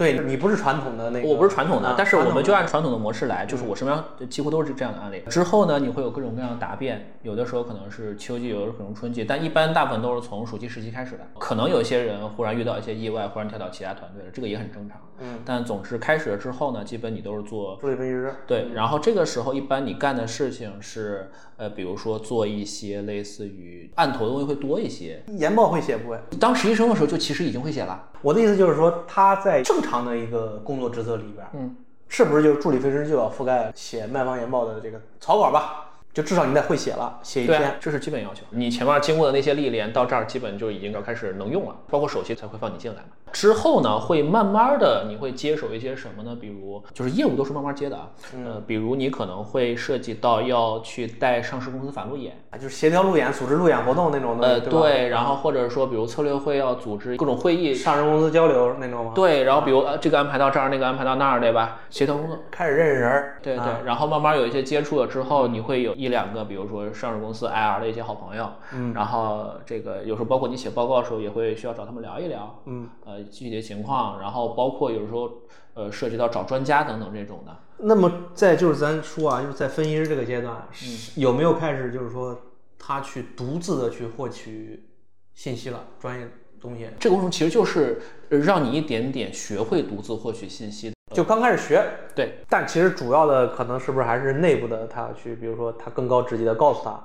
[0.00, 5.22] 对你不是传统的那个，我不是传统的啊，但是我们就按传统的模式来，就是我身边几乎都是这样的案例。
[5.28, 11.26] 之后呢，你会有各种各样的答辩，有的时候可能是秋季，有的时候可能春季，但一般大部分都是从暑期实习开始的。
[11.38, 14.98] 可能有些人忽然遇到一些意外，忽然跳到其他团队了，这个也很正常。
[15.18, 25.22] 嗯，但总之开始了之后呢，基本你都是做助理分析师，对，然后这个时候一般你干的事情是，呃，比如说做一些类似于案头的东西会多一些。
[25.36, 26.18] 研报会写不会？
[26.40, 31.76] 当实习生的时候就其实已经会写了，我的意思就是说，他在正常的一个工作职责里边，嗯，
[32.08, 35.89] 是不是就是助理分析师就要覆盖写卖方研报的这个草稿吧？
[36.12, 38.42] 就至少你得会写了，写一篇。，这是基本要求。
[38.50, 43.08] 你前面经过的那些历练，到这儿基本就已经要开始能用了，包括首席才会放你进来嘛。
[43.32, 46.36] 之后呢，会慢慢的你会接手一些什么呢？
[46.40, 48.10] 比如就是业务都是慢慢接的啊，
[48.44, 61.78] 呃，比如你可能会涉及到要去带上市公司反路演，啊，就是协调路演、组织路演活动那种的，呃，对然后或者说比如策略会要组织各种会议，上市公司交流那种吗？，对，然后比如呃这个安排到这儿，那个安排到那儿，对吧？
[61.88, 62.36] 协调工作。
[62.50, 68.94] 开始认识人儿，对对，啊然后慢慢有一些接触了之后，你会有一两个，比如说上市公司 IR 的一些好朋友，嗯。
[68.94, 75.30] 然后这个有时候包括你写报告的时候，也会需要找他们聊一聊，嗯，呃，具体的情况，然后包括有时候
[75.74, 80.72] 呃涉及到找专家等等这种的，那么再就是咱说啊，就是在分析师这个阶段，嗯。
[80.72, 82.38] 是有没有开始就是说
[82.78, 84.88] 他去独自的去获取
[85.34, 86.26] 信息了，专业
[86.60, 86.88] 东西？
[86.98, 96.98] 这个过程其实就是呃让你一点点学会独自获取信息的，就刚开始学，对，但其实主要的可能是不是还是内部的，他要去，比如说他更高职级的告诉他，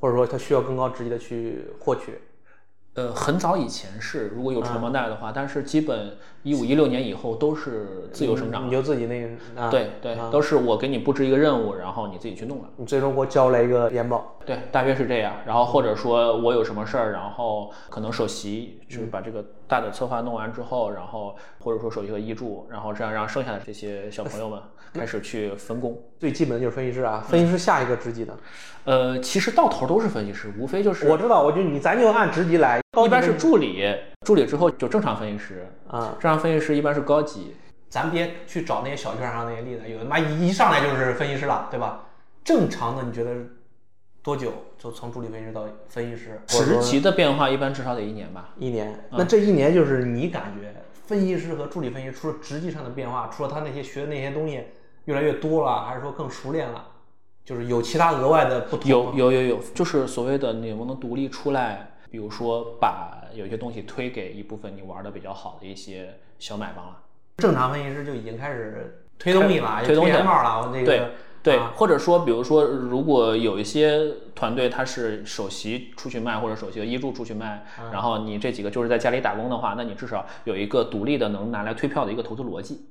[0.00, 2.20] 或者说他需要更高职级的去获取。
[2.94, 12.64] 呃，很早以前是如果有传帮带的话，但是基本一五一六年以后都是自由生长你，就自己那个啊，对对，都是我给你布置一个任务，然后你自己去弄了。
[12.76, 14.36] 你最终给我交了一个研报。
[14.44, 15.36] 对，大约是这样。
[15.46, 24.60] 然后或者说我有什么事儿，然后可能首席就是把这个大的策划弄完之后，然后或者说首席和一助，然后这样让剩下的这些小朋友们
[24.92, 25.96] 开始去分工。
[26.18, 28.36] 最基本的就是分析师啊，分析师下一个职级的，
[28.84, 33.94] 呃，其实到头都是分析师，无非就是我知道，我就你咱就按职级来，高一般是助理，
[34.26, 37.54] 助理之后就正常分析师，啊，正常分析师一般是高级。
[37.88, 42.04] 咱别去找那些小券商那些例子，有的妈一一上来就是分析师了，对吧？
[42.44, 43.34] 正常的，你觉得
[44.22, 46.40] 多久就从助理分析师到分析师？
[46.48, 48.54] 或者说职级的变化一般至少得一年吧。
[48.56, 49.04] 一年。
[49.10, 50.74] 那这一年就是你感觉
[51.06, 54.64] 分析师和助理分析师除了职级上的变化，除了他那些学的那些东西
[55.04, 56.86] 越来越多了，还是说更熟练了？
[57.44, 58.90] 就是有其他额外的不同？
[58.90, 66.96] 有有有有，就是所谓的你能不能独立出来，比如说把有些东西推给一部分你玩的比较好的一些小买方了。
[67.36, 71.10] 正常分析师就已经开始推东西了，推东西了研帽了，我那个
[71.42, 82.84] 对或者说，比如说，如果有一些团队他是首席出去卖，或者首席的一助出去卖，嗯然后你这几个就是在家里打工的话，那你至少有一个独立的能拿来推票的一个投资逻辑，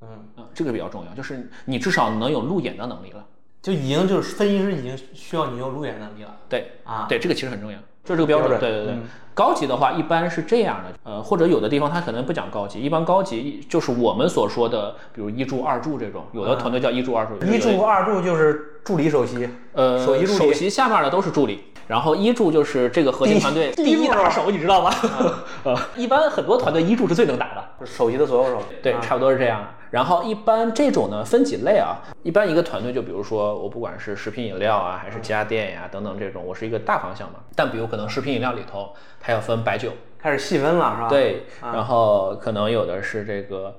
[0.00, 3.24] 嗯，啊，这个比较重要，就是你至少能有路演的能力了。
[3.62, 6.36] 就已经就是分析师已经需要你有路演能力了。
[6.48, 7.06] 对啊。
[7.08, 8.58] 对，这个其实很重要，就是这个标准。
[8.58, 9.02] 对对对，嗯
[9.34, 24.90] 高级的话一般是这样的，呃，或者有的地方它可能不讲高级，一般高级就是我们所说的，比如一助、二助这种，有的团队叫一助、二助，一助、二助就是助理首席，呃，首席助理首席下面的都是助理，然后一助就是这个核心团队第一第一打手，你知道吗？
[25.64, 27.64] 呃，一般很多团队一助是最能打的。
[27.80, 28.62] 就是首席的左右手。
[28.82, 29.66] 对，啊差不多是这样。
[29.92, 37.40] 然后一般这种呢分几类啊，一般一个团队就比如说我不管是食品饮料啊，还是家电呀、等等这种，我是一个大方向嘛。
[37.54, 43.76] 但比如可能食品饮料里头它要分白酒，开始细分了是吧？，对，啊然后可能有的是这个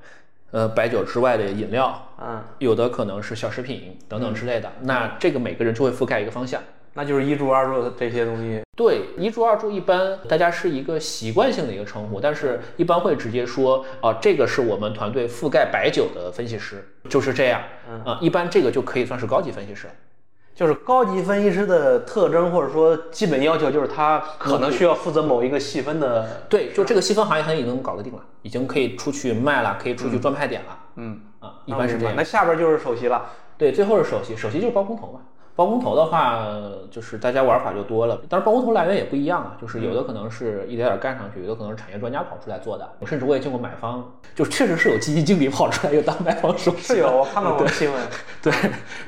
[0.51, 4.71] 呃白酒之外的饮料，嗯，有的可能是小食品等等之类的。
[4.81, 6.61] 那这个每个人就会覆盖一个方向。
[6.93, 8.61] 那就是一柱、二柱的这些东西。
[8.75, 17.61] 对，一柱二柱一般大家是一个习惯性的一个称呼，但是一般会直接说，啊、这个是我们团队覆盖白酒的分析师，就是这样。
[17.89, 19.93] 嗯啊、一般这个就可以算是高级分析师了。
[20.55, 26.43] 就是高级分析师的特征，或者说基本要求，就是他可能需要负责某一个细分的。
[26.47, 30.77] 对，就这个细分行业，他已经搞得定了，已经可以出去卖了，可以出去赚派点了。
[30.97, 32.13] 嗯，啊，一般是这样。
[32.15, 33.31] 那下边就是首席了。
[33.57, 35.21] 对，最后是首席，首席就是包工头嘛。
[35.55, 36.47] 包工头的话，
[36.89, 42.89] 就是大家玩法就多了，但是包工头来源也不一样啊，就是有的可能是一点点干上去，有的可能是产业专家跑出来做的。
[43.05, 48.01] 甚至我也见过买方，就确实是有基金经理跑出来又当买方首席，是有，我看到过新闻。
[48.41, 48.51] 对，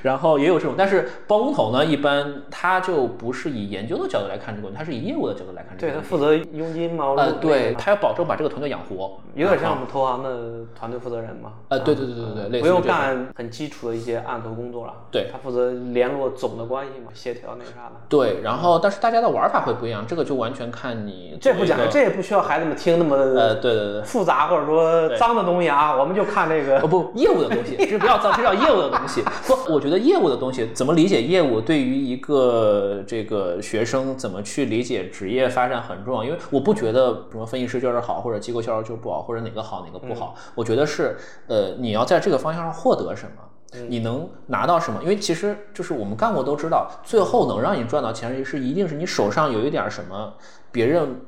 [0.04, 6.02] 然后也有这种，但是包工头呢，一般他就不是以研究的角度来看这个问题，他是以业务的角度来看这个问题。
[6.02, 11.54] 对他负责佣金嘛，呃，那对，他要保证把这个团队养活，有点像我们投行的团队负责人嘛。
[11.70, 14.94] 呃，对对对对对，不用干很基础的一些案头工作了。
[15.12, 17.96] 对他负责联络总的关系嘛，协调那个啥的。
[18.10, 24.02] 对，然后但是大家的玩法会不一样，这个就完全看你这不讲这也不需要孩子们听那么呃，对对对。
[24.04, 29.24] 复杂或者说脏的东西啊，我们就看这个哦不，业务的东西， 这不要脏，这叫业务的东西。
[29.48, 36.24] 不，我觉得业务的东西怎么理解业务，对于一个这个学生怎么去理解职业发展很重要。
[36.24, 40.36] 因为我不觉得什么分析师就是好，或者机构销售就是不好，或者哪个好哪个不好。
[40.54, 41.18] 我觉得是
[41.48, 43.42] 呃，你要在这个方向上获得什么。
[43.90, 45.02] 你能拿到什么？
[45.04, 50.34] 因为其实就是我们干过都知道，最后能让你赚到钱是一定是你手上有一点什么
[50.72, 51.20] 别人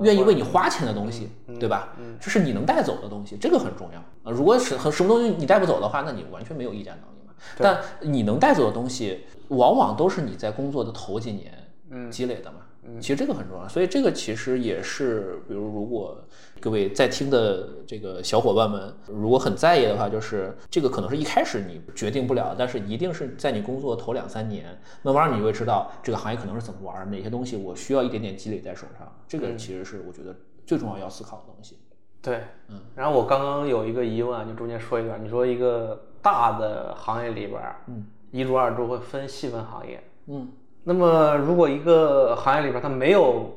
[0.00, 1.30] 愿意为你花钱的东西，
[1.60, 1.94] 对吧？
[2.20, 4.34] 这是你能带走的东西，这个很重要啊。
[4.34, 7.32] 如果是很什么东西你带不走的话，那你完全没有议价能力嘛。
[7.56, 12.58] 但你能带走的东西，往往都是你在工作的头几年积累的嘛。
[13.00, 16.20] 其实这个很重要，所以这个其实也是，比如如果
[16.62, 30.32] 各位在听的这个小伙伴们，如果很在意的话，就是这个可能是一开始你决定不了，但是一定是在你工作头两三年，慢慢你会知道这个行业可能是怎么玩，哪些东西我需要一点点积累在手上，这个其实是我觉得
[30.64, 31.80] 最重要要思考的东西。
[32.22, 32.80] 对，嗯。
[32.94, 40.48] 然后我刚刚有一个疑问啊，就中间说一段，你说一个大的行业里边，嗯，一助二助会分细分行业，嗯，
[40.84, 43.50] 那么如果一个行业里边它没有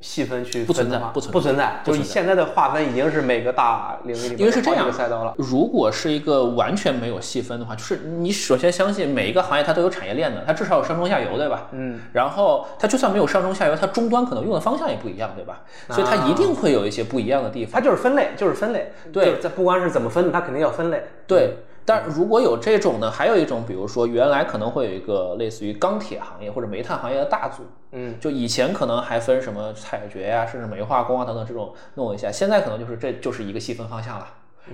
[0.00, 5.34] 细分去不存在不存在不存在，不存在就是现在的划分已经是每个大领域里边因为是这样个赛道了。
[5.36, 11.68] 如果是一个完全没有细分的话，就是你首先相信每一个行业它都有产业链的，它至少有上中下游，对吧？
[11.72, 12.00] 嗯。
[12.12, 15.60] 然后它就算没有上中下游，它终端可能用的方向也不一样，对吧？
[15.90, 17.72] 所以它一定会有一些不一样的地方。
[17.72, 18.92] 它就是分类，就是分类。
[19.12, 21.04] 对就是在不管是怎么分的，它肯定要分类。
[21.26, 27.62] 对，但如果有这种呢，还有一种，比如说原来可能会有一个类似于钢铁行业或者煤炭行业的大组，
[27.92, 34.26] 嗯，就以前可能还分什么采掘呀、甚至煤化工啊等等这种弄一下，现在可能就是这就是一个细分方向了。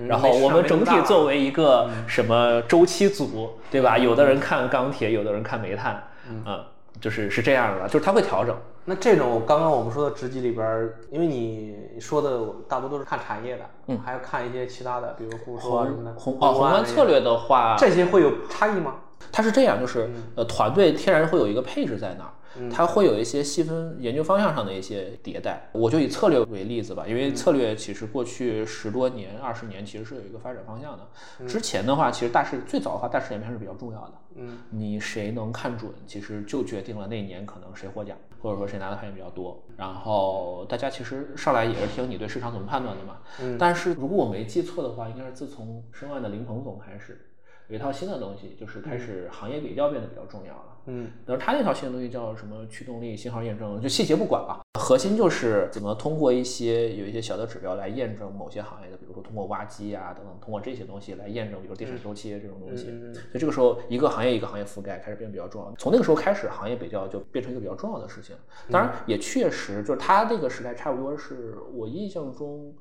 [0.07, 3.97] 然后我们整体作为一个什么周期组，对吧？
[3.97, 6.63] 有的人看钢铁，有的人看煤炭，嗯，
[7.01, 8.55] 就是是这样的，就是它会调整。
[8.85, 12.39] 那这种刚刚我们说的职级里边儿，因为你说的
[12.69, 18.95] 大多都是看产业的，嗯，还要看一些其他的，比如护说啊什么的，宏哦，宏观策略的话，这些会有差异吗？
[19.31, 22.31] 它是这样，就是呃，团队天然会有一个配置在那儿。
[22.71, 25.69] 它会有一些细分研究方向上的一些迭代。
[25.73, 31.45] 我就以策略为例子吧，因为策略其实过去十多年、二十年其实是有一个发展方向的。
[31.45, 34.13] 之前的话，其实大势最早的话，大势研判是比较重要的。
[34.37, 39.63] 嗯，你谁能看准，其实就决定了那年可能谁获奖，或者说谁拿的牌比较多。
[39.75, 43.17] 然后大家其实上来也是听你对市场怎么判断的嘛。
[43.39, 47.23] 嗯，但是如果我没记错的话，应该是自从申万的林鹏总开始。
[47.69, 50.63] 有一套新的东西，就是开始行业比较变得比较重要了。
[50.85, 62.85] 嗯，然后他那套新的东西叫什么驱动力信号验证，就细节不管了，核心就是怎么通过一些有一些小的指标来验证某些行业的，比如说通过挖机啊等等，通过这些东西来验证，比如地产周期这种东西。
[63.13, 65.73] 所以这个时候一个行业一个行业覆盖开始变得比较重要。
[65.77, 68.33] 从那个时候开始，行业比较就变成一个比较重要的事情。
[68.71, 72.73] 当然也确实就是他这个时代差不多是我印象中。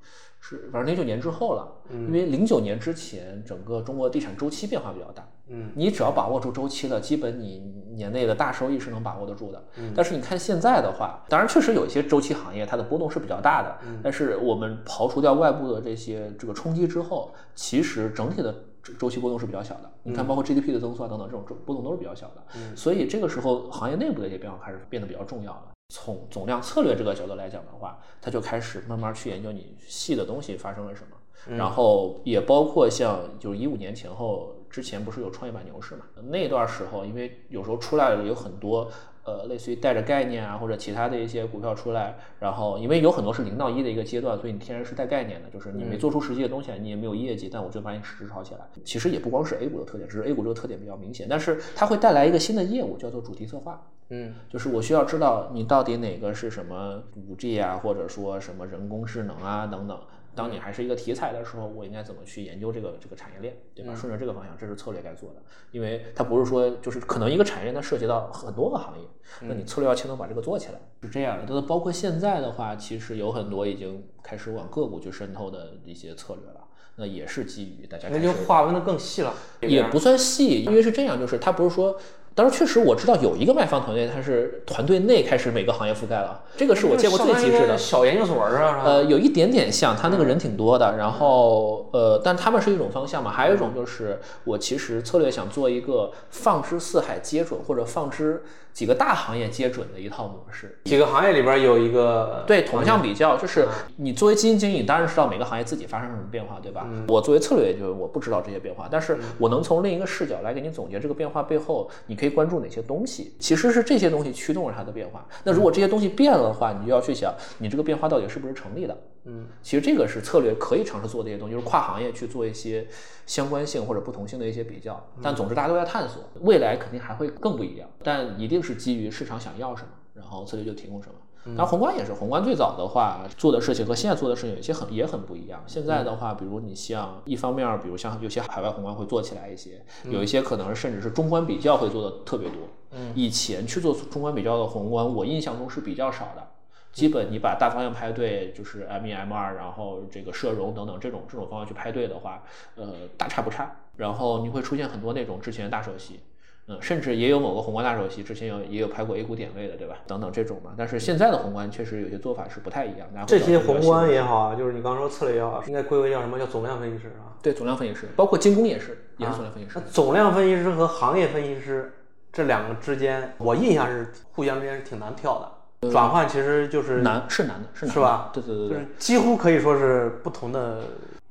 [0.48, 5.28] 是，反正零九年之后了，因为零九年之前，整个中国地产周期变化比较大。
[5.48, 7.58] 嗯，你只要把握住周期了，基本你
[7.96, 9.64] 年内的大收益是能把握得住的。
[9.76, 13.76] 嗯，但是你看现在的话，当然确实有一些周期行业它的波动是比较大的。
[13.88, 18.54] 嗯，但是我们刨除掉外部的这些这个冲击之后，其实整体的
[18.96, 19.90] 周期波动是比较小的。
[20.04, 22.42] 你看，包括 GDP 的增速啊等等，这种波动都是比较小的。
[22.54, 25.72] 嗯，所以这个时候行业内部的一些变化开始变得比较重要了。
[25.88, 36.04] 从总量策略这个角度来讲的话，他就开始慢慢去研究你细的东西发生了什么，然后也包括像就是一五年前后之前不是有创业板牛市嘛？
[36.24, 38.90] 那段时候因为有时候出来了有很多
[39.24, 48.60] 呃类似于带着概念啊或者其他的一些股票出来，然后因为有很多是零到一的一个阶段，所以你天然是带概念的，就是你没做出实际的东西来，你也没有业绩，但我就把你市值炒起来。
[48.84, 53.82] 其实也不光是 A 股的特点，只是 A 股这个特点比较明显，但是它会带来一个新的业务，叫做主题策划。
[54.08, 59.98] 嗯，就是我需要知道你到底哪个是什么五 G 啊，或者说什么人工智能啊等等。
[60.34, 63.94] 当你还是一个题材的时候，我应该怎么去研究这个这个产业链，对吧？
[63.94, 65.36] 顺着这个方向，这是策略该做的。
[65.72, 69.06] 因为它不是说就是可能一个产业链它涉及到很多个行业，
[69.48, 71.46] 那你策略要牵头把这个做起来，是这样的。
[71.46, 76.60] 它包括现在的话，其实有很多已经开始往个股去渗透的一些策略了。
[76.96, 79.32] 那也是基于大家，那就划分的更细了，
[79.62, 81.98] 也不算细，因为是这样，就是它不是说。
[82.36, 88.82] 当然，确实我知道有一个卖方团队，它是团队内开始每个行业覆盖了，这个是我见过最极致的小研究所是吧？
[88.84, 98.42] 呃，有一点点像，他那个人挺多的，然后呃，但他们是一种方向嘛，还有一种就是我其实策略想做一个放之四海皆准，或者放之。
[98.76, 103.66] 几个大行业皆准的一套模式，几个行业里边有一个对同向比较，就是
[103.96, 106.86] 你作为基金经理，当然知道每个行业自己发生什么变化，对吧？
[107.08, 113.34] 我作为策略，就是我不知道这些变化，但是我能从另一个视角来给你总结这个变化背后，你可以关注哪些东西。
[113.38, 115.26] 其实是这些东西驱动了它的变化。
[115.44, 118.98] 那如果这些东西变了的话，你就要去想，你这个变化到底是不是成立的？
[119.24, 122.86] 嗯，其实这个是策略可以尝试做的一些东西，就是跨行业去做一些
[123.26, 125.04] 相关性或者不同性的一些比较。
[125.20, 127.88] 但总之大家都在探索，未来肯定还会更不一样。
[128.04, 131.14] 但一定是基于市场想要什么，然后策略就提供什么。
[131.48, 135.62] 当然宏观也是，宏观最早的话做的事情和现在做的事情有些很也很不一样。
[135.66, 142.58] 现在的话，比如你像一方面，比如像有些海外宏观会做起来一些，有一些可能甚至是中观比较会做的特别多。
[142.92, 146.48] 嗯，以前去做中观比较的宏观，我印象中是比较少的。
[146.92, 152.42] 基本你把大方向排对，就是 M 一 M 二，然后这个社融等等这种这种方向去排对的话，
[152.74, 152.86] 呃，
[153.18, 153.70] 大差不差。
[153.96, 156.20] 然后你会出现很多那种之前大首席，
[156.68, 159.96] 嗯，甚至也有某个宏观大首席之前有也有拍过 A 股点位的，对吧？
[160.06, 160.72] 等等这种嘛。
[160.76, 163.06] 但是现在的宏观确实有些做法是不太一样。
[163.26, 167.38] 这些宏观也好啊，就是你刚刚说策略也好，应该归为叫什么叫总量分析师啊？
[167.40, 169.80] 对，总量分析师，包括精工也是，也是总量分析师。
[169.90, 171.92] 总量分析师和行业分析师
[172.32, 175.52] 这两个之间，我印象是互相之间是挺难跳的。
[175.90, 178.30] 转换其实就是难，是难的，是是吧？
[178.32, 180.80] 对对对对，就是几乎可以说是不同的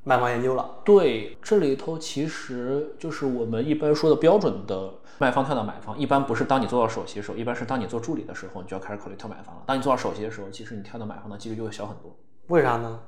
[0.05, 0.77] 卖方研究了。
[0.85, 9.63] 对，这里头其实就是我们一般说的标准的卖方跳到买方，一般不是当你做到首席的时候，一般是当你做助理的时候，你就要开始考虑跳买方了。
[9.65, 12.15] 当你做到首席的时候，其实你跳到买方的几率就会小很多。
[12.47, 13.01] 为啥呢？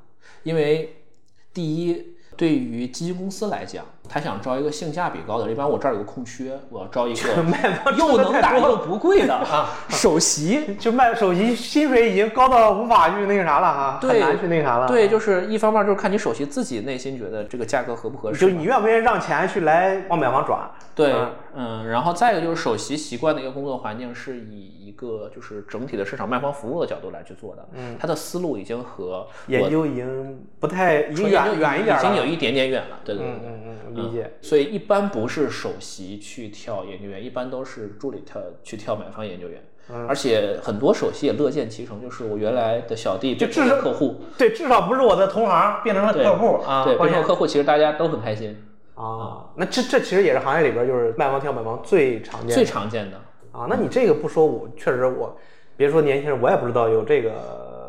[0.44, 1.04] 因为
[1.54, 2.18] 第一。
[2.36, 7.30] 对于基金公司来讲，他想招一个性价比高的，一般我这儿有个空缺，我要招一个
[7.98, 14.88] 又能打又不贵的 啊，首席就卖首席，薪水已经高到无法去那个啥了啊，很难去那啥了。
[14.88, 20.70] 对，就是一方面就是看你首席自己内心觉得这个价格合不合适，就你愿不愿意让钱去来往买房转。
[20.96, 21.14] 对，
[21.56, 34.34] 嗯，然后再一个就是首席习惯的一个工作环境是以一个就是整体的市场卖方服务的角度来去做的，嗯，他的思路已经和研究已经不太已经远远一点了，已经有一点点远了，对对对，嗯嗯，理解。
[34.42, 39.64] 所以一般不是首席去跳研究员，一般都是助理跳去跳买方研究员，
[40.08, 48.58] 而且很多首席也乐见其成，就是我原来的小弟就至少客户，对，至少不是我的同行变成了客户啊，对，变成客户其实大家都很开心。
[48.96, 53.22] 啊，那这这其实也是行业里边就是卖方跳买方最常见的最常见的。
[53.58, 53.66] 啊。
[53.70, 55.36] 那你这个不说，我确实我
[55.76, 57.32] 别说年轻人，我也不知道有这个、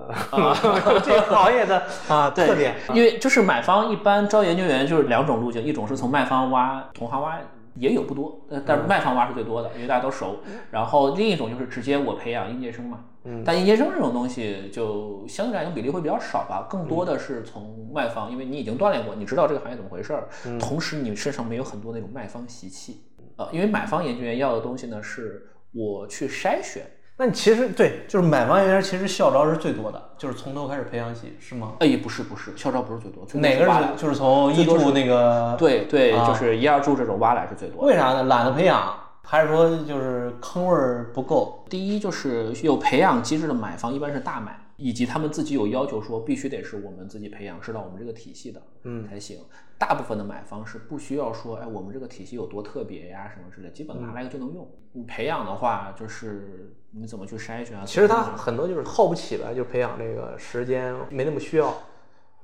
[1.05, 2.75] 这个行业的啊特点。
[2.95, 7.39] 因为就是买方一般招研究员就是两种路径，一种是从卖方挖，同行挖
[7.75, 10.39] 也有不多，呃，但是卖方挖是最多的，因为大家都熟。
[10.71, 23.05] 然后另一种就是直接我培养应届生嘛，嗯但应届生这种东西就相对来讲比例会比较少吧，更多的是从卖方，因为你已经锻炼过，你知道这个行业怎么回事儿，同时你身上没有很多那种卖方习气，
[23.37, 26.83] 呃，因为买方研究员要的东西呢是我去筛选。
[27.21, 31.73] 那你其实对，就是买方研究员其实校招是最多的，就是从头开始培养起，是吗？
[31.81, 35.57] 哎，不是不是，校招不是最多，最多哪个是就是从一多是注那个？
[35.59, 37.89] 对对，啊就是一二注这种挖来是最多的。
[37.89, 38.23] 为啥呢？
[38.23, 38.95] 懒得培养，
[39.25, 41.65] 还是说就是坑位儿不够？
[41.69, 49.41] 第一就是有培养机制的买房一般是大买，以及他们自己有要求说必须得是我们自己培养，知道我们这个体系的，嗯才行。
[49.77, 54.69] 大部分的买方是不需要说，哎，我们这个体系有多特别呀，什么之类，基本拿来就能用。
[54.93, 57.85] 你培养的话，就是你怎么去筛选啊？
[57.85, 61.75] 其实他很多就是耗不起来，就培养这个时间没那么需要。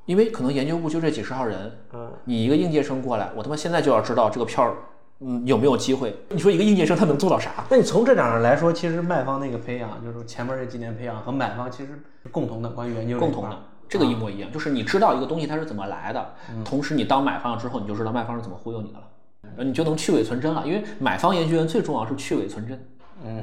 [0.07, 4.77] 因为可能研究部就这几十号人，嗯，你一个应届生过来，我他妈现在就要知道这个票儿，
[5.21, 6.15] 嗯，有没有机会？
[6.29, 7.51] 你说一个应届生他能做到啥？
[7.71, 11.93] 那你从这点上来说，其实卖方那个培养，就是前面这几年培养和买方其实
[12.23, 13.57] 是共同的，关于研究共同的，
[13.89, 16.35] 这个一模一样，就是你知道一个东西它是怎么来的，
[16.65, 19.05] 同时你当买方了之后，你就知道卖方是怎么忽悠你的了，
[19.43, 20.63] 然后你就能去伪存真了。
[20.67, 22.87] 因为买方研究员最重要是去伪存真，
[23.25, 23.43] 嗯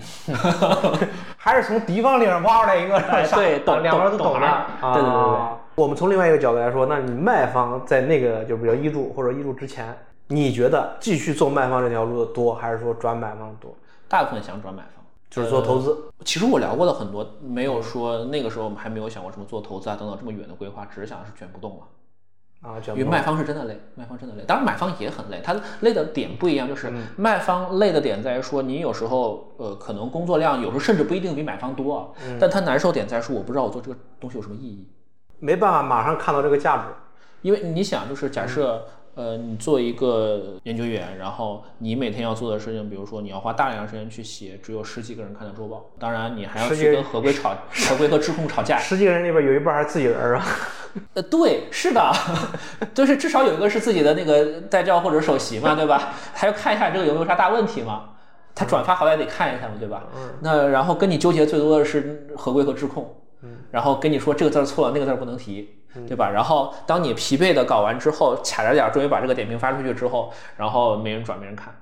[1.37, 4.23] 还是从敌方里面挖出来一个，哎对懂两边都的。
[4.23, 9.97] 懂懂行对对对我们从另外一个角度来说，那你卖方在那个就比如一注或者一注之前，
[10.31, 13.75] 你觉得继续走卖方这条路的多，还是说转买方多？
[14.07, 15.03] 大部分想转买方。
[15.29, 15.97] 就是做投资。
[16.25, 22.69] 其实我聊过的很多，没有说那个时候我们还没有想过什么做投资啊等等这么远的规划，只是想的是卷不动了。
[22.69, 32.07] 啊，卷因为卖方是真的累，卖方真的累，当然买方也很累，他累的点不一样，就是卖方累的点在于说，你有时候呃可能工作量有时候甚至不一定比买方多，啊
[32.37, 34.85] 但他难受点在于说，我不知道我做这个东西有什么意义，
[35.39, 36.83] 没办法马上看到这个价值。
[37.41, 38.85] 因为你想就是假设。
[39.21, 50.43] 呃，你做一个研究员，然后你每天要做的事情，比如说你要花大量时间去写只有十几个人看的周报，当然你还要去跟合规吵、合规和质控吵架，十几个人里边有一半还是自己人啊。
[51.13, 52.11] 呃，对，是的，
[52.95, 56.13] 就是至少有一个是自己的那个代教或者首席嘛，对吧？
[56.33, 58.05] 还要看一下这个有没有啥大问题嘛。
[58.55, 60.05] 他转发好歹得看一下嘛，对吧？
[60.15, 60.31] 嗯。
[60.41, 63.57] 那然后跟你纠结最多的是合规和质控，嗯。
[63.69, 65.69] 然后跟你说这个字儿错了，那个字儿不能提，
[66.07, 66.29] 对吧？
[66.29, 71.73] 然后当你疲惫的搞完之后，卡着点儿终于把这个点评发出去之后，然后没人转，没人看。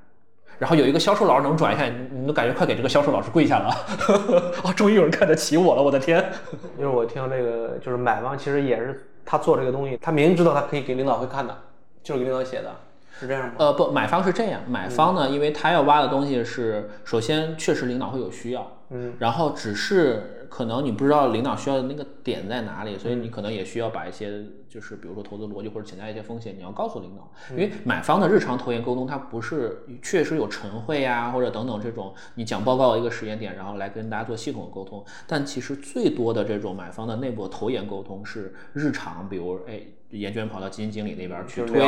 [0.57, 3.73] 然后有一个销售老师能转一下，你你都感觉快给这个销售老师跪下了，
[4.65, 6.21] 哦，终于有人看得起我了，我的天！
[6.77, 11.55] 因为我听这个，就是买方其实也是他做这个东西，他明知道他可以给领导会看的，
[12.03, 12.75] 就是给领导写的，
[13.17, 13.53] 是这样吗？
[13.57, 39.81] 呃，不，买方是这样，买方呢，因为他要挖的东西是，首先确实领导会有需要，嗯，然后只是可能你不知道领导需要的那个点在哪里，所以你可能也需要把一些就是比如说投资逻辑或者潜在一些风险，你要告诉领导，因为买方的日常投研沟通，它不是确实有晨会呀、或者等等这种你讲报告的一个时间点，然后来跟大家做系统的沟通，但其实最多的这种买方的内部投研沟通是日常，比如哎。
[40.11, 41.81] 研究员跑到基金经理那边去推，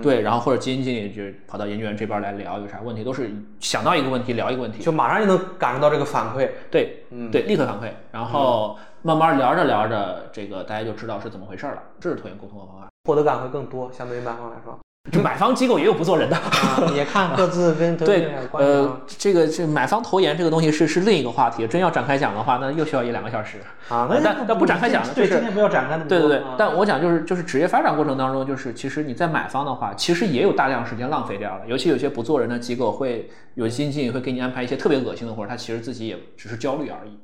[0.00, 6.48] 对，然后或者基金经理就跑到研究员这边来聊有啥问题，都是想到一个问题聊一个问题，就马上就能感受到这个反馈。
[6.70, 12.88] 对，嗯对，立刻反馈，然后慢慢聊着聊着，这个大家就知道是怎么回事了，这是投研沟通的方法。
[13.04, 14.78] 获得感会更多，相对于慢方来说。
[15.12, 18.32] 就买方机构也有不做人的，啊、也看各自跟投 对。
[18.52, 23.58] 呃，这个这买方投研这个东西是是另一个话题，真要展开讲的话，那又需要一两个小时。
[23.90, 37.18] 啊，那但但不展开讲了对，就是今天不要展开那么对对对啊，但我讲就是就是职业发展过程当中，就是其实你在买方的话，其实也有大量时间浪费掉了，尤其有些不做人的机构会有经理会给你安排一些特别恶心的活儿，他其实自己也只是焦虑而已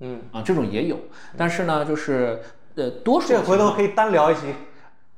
[0.00, 0.98] 嗯，啊，这种也有，
[1.36, 2.40] 但是呢，就是
[2.74, 4.40] 呃多数这个回头可以单聊一期，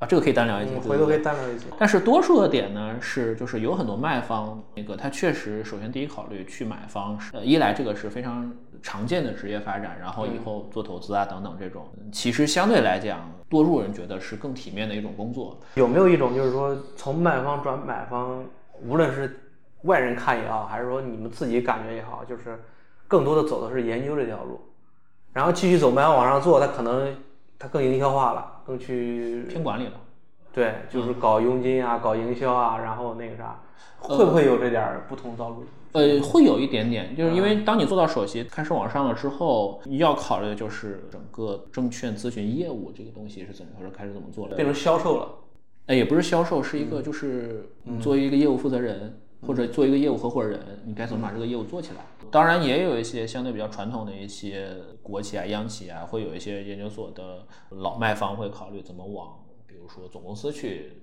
[0.03, 1.67] 啊，这个可以单聊一集，嗯，对回头可以单聊一期。
[1.79, 15.57] 但是多数的点呢是，就是有很多卖方，那个他确实首先第一考虑去买方是，呃，一来这个是非常常见的职业发展，然后以后做投资啊等等这种，其实相对来讲，多数人觉得是更体面的一种工作。
[15.75, 18.45] 有没有一种就是说从卖方转买方，
[18.85, 19.39] 无论是
[19.83, 22.61] 外人看也好，还是说你们自己感觉也好，就是
[23.07, 24.61] 更多的走的是研究这条路，
[25.33, 27.17] 然后继续走卖方往上做，它可能
[27.57, 29.93] 它更营销化了，更去偏管理了，
[30.53, 33.61] 对，就是搞佣金啊，搞营销啊，然后那个啥，
[33.99, 35.65] 会不会有这点儿不同道路？
[35.93, 44.57] 呃，会有一点点，就是因为当你做到首席开始往上了之后，你要考虑的就是整个证券咨询业务这个东西是怎么回事，开始怎么做了。
[44.57, 45.29] 变成销售了，
[45.87, 47.67] 哎，也不是销售，是一个就是
[48.01, 49.19] 作为一个业务负责人。
[49.47, 52.07] 或者做一个业务合伙人，你该怎么把这个业务做起来？
[52.31, 54.71] 当然，也有一些相对比较传统的一些
[55.03, 61.03] 国企啊、央企啊，会有一些研究所的老卖方会考虑怎么往，比如说总公司去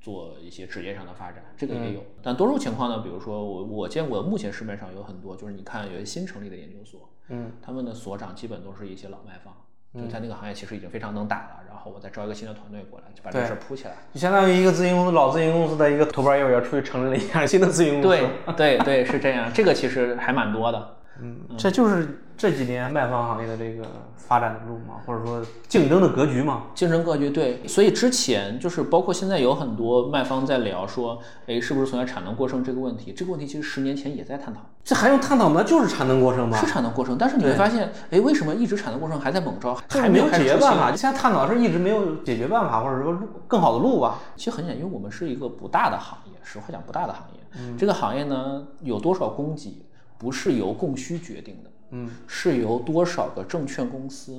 [0.00, 2.02] 做一些职业上的发展，这个也有。
[2.22, 9.54] 但多数情况呢，比如说我我见过，目前市面上有很多，就是你看有些新成立的研究所，嗯，他们的所长基本都是一些老卖方。
[9.96, 13.94] 就在那个行业其实已经非常能打了，然后我再招一个新的团队过来，就把这事儿铺起来。
[14.12, 18.18] 就相当于一个咨询公司老咨询公司的一个头牌业务员出去成立了一家新的咨询公司。
[18.56, 19.50] 对对对，是这样。
[19.54, 20.96] 这个其实还蛮多的。
[21.20, 23.84] 嗯，这就是这几年卖方行业的这个
[24.16, 26.64] 发展的路嘛，或者说竞争的格局嘛。
[26.74, 33.12] 竞争格局对，所以之前就是包括现在有很多卖方在聊说，哎，是不是存在产能过剩这个问题？
[33.12, 34.60] 这个问题其实十年前也在探讨。
[34.84, 35.62] 这还用探讨吗？
[35.62, 36.58] 就是产能过剩吗？
[36.58, 40.94] 是产能过剩，但是你会发现，哎，为什么一直产能过剩还在猛招，还没有解决办法？
[40.94, 44.18] 现在探讨的是一直没有解决办法，或者说路更好的路吧？
[44.36, 47.40] 其实很简单，因为我们是一个不大的行业，实话讲不大的行业。
[47.58, 49.82] 嗯这个行业呢，有多少供给？
[50.18, 54.34] 不是由供需决定的，嗯，是由多少个证券公司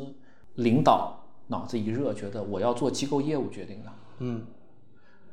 [0.56, 1.18] 领导
[1.48, 4.44] 脑子一热，觉得我要做机构业务决定的，嗯，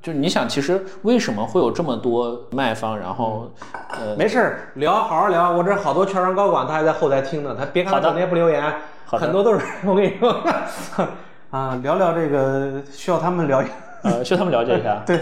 [0.03, 2.99] 就是你想，其实为什么会有这么多卖方？
[2.99, 3.51] 然后，
[3.89, 5.51] 呃，没事儿，聊，好好聊。
[5.51, 7.57] 我这好多券商高管，他还在后台听呢。
[7.59, 8.63] 他别看他整天不留言，
[9.07, 10.43] 很多都是 我跟你说，
[11.51, 13.65] 啊，聊聊这个需要他们聊。
[14.05, 15.03] 呃， 需要他们了解一下。
[15.05, 15.19] 对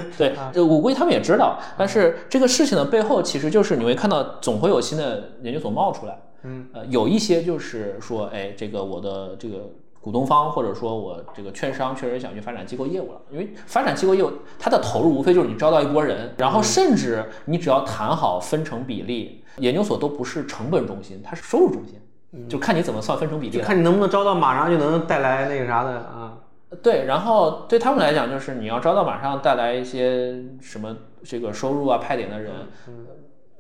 [0.53, 1.59] 对，我估计他们也知道。
[1.79, 6.19] 但是这个事情的背后，其实就是你会看到，总会有新的研究所冒出来。
[6.43, 9.71] 嗯，呃，有一些就是说，哎，这个我的这个
[10.01, 13.21] 股东方，或者说我这个券商确实想去发展机构业务了。
[13.31, 26.39] 因为发展机构业务，它的投入无非就是你招到一波人，然后甚至你只要谈好分成比例，研究所都不是成本中心，它是收入中心，就看你怎么算分成比例，看你能不能招到马上就能带来那个啥的啊。
[26.83, 32.53] 对，然后对他们来讲，就是你要招到马上带来一些什么这个收入啊、派点的人，
[32.89, 33.07] 嗯，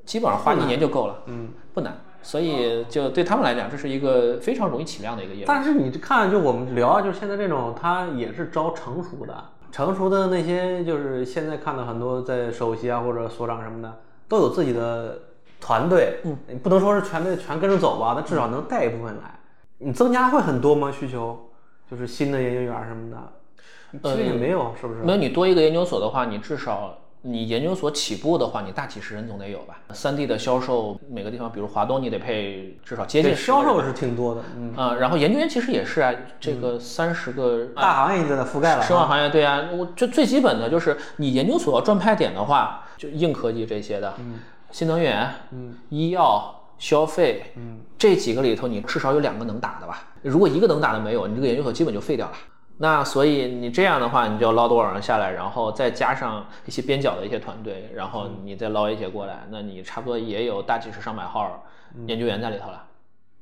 [0.04, 1.98] 基本上花一年就够了，嗯，不难。
[2.24, 5.44] 所以就对他们来讲，这是一个非常容易起量的一个业务。
[5.46, 9.34] 但是你看，就我们聊，就是现在这种，他也是招成熟的，
[9.72, 13.92] 成熟的那些，就是现在看到很多在首席啊或者所长什么的，
[14.28, 15.18] 都有自己的
[15.60, 19.40] 团队，嗯，你不能说是全队全跟着走吧，那至少能带一部分来。
[19.78, 20.92] 你增加会很多吗？
[20.92, 21.50] 需求？
[21.93, 25.01] 就是新的研究员什么的，其实也没有，是不是？
[25.03, 29.78] 没有你多一个研究所的话，你至少你研究所起步的话，你大几十人总得有吧？
[29.90, 38.82] 三 D 的销售每个地方，比如华东，你得配至少接近销售是挺多的，嗯啊，然后研究员其实也是啊，这个三十个大行业已经在覆盖了。
[38.82, 44.40] 生物行业对啊，我就最基本的就是你研究所要赚派点的话，就硬科技这些的，嗯，
[44.70, 46.59] 新能源，嗯，医药。
[46.83, 50.03] 消费，嗯，这几个里头，你至少有两个能打的吧？
[50.20, 52.33] 如果一个能打的没有，你这个研究所基本就废掉了。
[52.78, 61.64] 那所以你这样的话，你就要捞多少人下来，然后再加上一些边角的一些团队，然后你再捞一些过来，那你差不多也有大几十上百号
[62.07, 62.85] 研究员在里头了。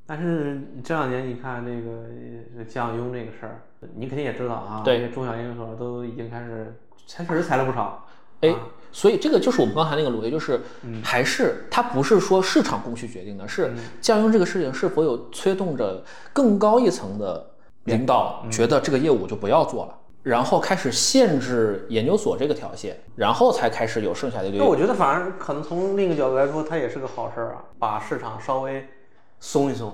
[0.04, 3.62] 但是这两年你看那个降佣这个事儿，
[3.96, 6.76] 你肯定也知道啊，对，中小研究所都已经开始
[7.06, 8.06] 裁，确实裁了不少。
[8.42, 8.54] 哎。
[8.92, 10.60] 所以这个就是我们刚才那个逻辑，就是
[11.02, 17.50] 还是它不是说市场供需决定的，是降佣这个事情是否有催动着更高一层的
[17.84, 24.50] 领导觉得这个业务就不要做了，然后开始限制研究所这个条线，然后才开始有剩下的。
[24.50, 28.86] 那我觉得反而可能从另一个角度来说，它也是个好事儿啊，把市场稍微
[29.38, 29.92] 松一松。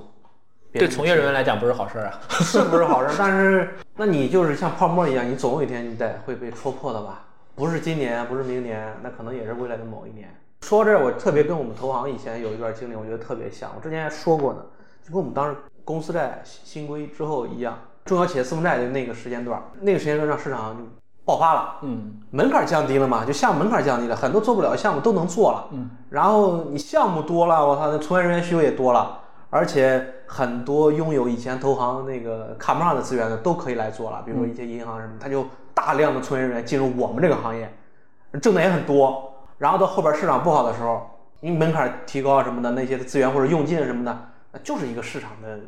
[0.73, 3.15] 对从业人员来讲不是好事儿啊，是不是好事儿？
[3.17, 7.25] 但是那你就是像泡沫一样，你总有一天你得会被戳破的吧？
[7.57, 10.29] 不是今年，不是明年，那可能也是未来的某一年。
[10.61, 13.71] 说这，我特别跟我们投行以前有一段经历，我觉得特别像。
[13.75, 14.61] 我之前还说过呢，
[15.03, 20.83] 就跟我们当时公司债新规之后一样，中小企业私募债的那个时间段，那个时间段让市场就
[21.25, 35.47] 爆发了，嗯，门槛降低了嘛，就项目门槛降低了，很多做不了的项目都能做了，嗯，然后你项目多了，我操，那从业人员需求也多了，而且很多拥有以前投行那个看不上的资源的都可以来做了，比如说一些银行什么，他就。
[35.77, 37.71] 大量的从业人员进入我们这个行业，
[38.41, 39.31] 挣的也很多。
[39.59, 41.07] 然后到后边市场不好的时候，
[41.41, 44.19] 你门槛提高什么的，那些资源或者用尽什么的，
[44.53, 45.59] 那就是一个市场的。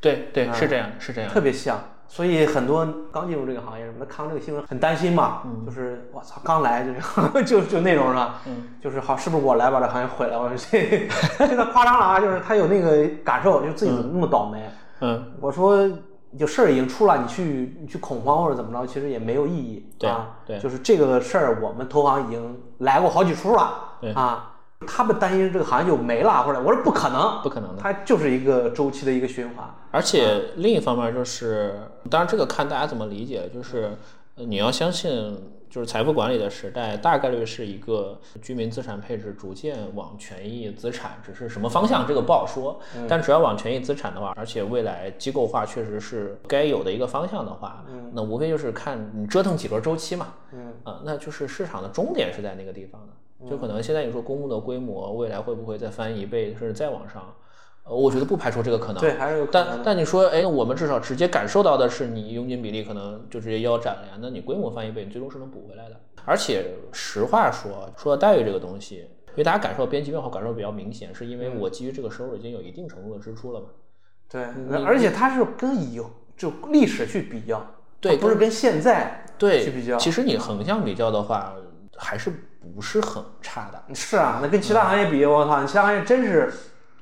[0.00, 1.78] 对对，是这样，是这样，特别像。
[2.08, 8.40] 所以很多刚进入这个行业什么的，看完这个新闻很担心嘛，就是我操，刚来就 就就那种是吧？
[8.46, 10.42] 嗯，就是好，是不是我来把这行业毁了？
[10.42, 11.08] 我说这
[11.46, 14.68] 这个夸张了啊，就是他有那个感受，就自己怎么那么倒霉？
[15.00, 15.88] 嗯，我说。
[16.36, 20.36] 就事儿已经出了，你去你去恐慌或者怎么着，其实也没有意义啊。
[20.46, 23.74] 对，就是这个事儿，我们投行已经来过好几出了。
[24.00, 24.54] 对啊，
[24.86, 29.64] 他们担心这个行业就没了，或者我说不可能，不可能的，它就是一个周期的一个循环。
[29.90, 31.80] 而且另一方面就是，
[32.10, 33.96] 当然这个看大家怎么理解，就是
[34.34, 35.38] 你要相信
[35.68, 42.80] 就是财富管理的时代，大概率是一个居民资产配置逐渐往权益资产，只是什么方向这个不好说。
[43.08, 50.34] 但只要往权益资产的话，而且未来机构化确实是该有的一个方向的话，那无非就是看你折腾几轮周期嘛。
[50.52, 53.48] 嗯啊，那就是市场的终点是在那个地方的。
[53.50, 57.34] 就可能现在你说公募的规模未来会不会再翻一倍，甚至再往上？
[57.88, 59.00] 呃，我觉得不排除这个可能。
[59.00, 64.18] 对，还是有可能但但你说，哎，我们至少直接感受到的是，你佣金比例可能就直接腰斩了呀。
[64.20, 65.96] 那你规模翻一倍，你最终是能补回来的。
[66.24, 68.96] 而且实话说，说到待遇这个东西，
[69.28, 73.66] 因为大家感受编辑变化感受比较明显，是因为我基于这个收入已经有一定程度的支出了嘛。
[74.28, 74.44] 对，
[74.84, 76.02] 而且它是跟以
[76.36, 77.64] 就历史去比较，
[78.00, 79.96] 对它不是跟现在对，去比较。
[79.96, 81.54] 其实你横向比较的话，
[81.96, 82.32] 还是
[82.74, 83.94] 不是很差的。
[83.94, 86.52] 是啊，那跟其他行业比，我操，你其他行业真是，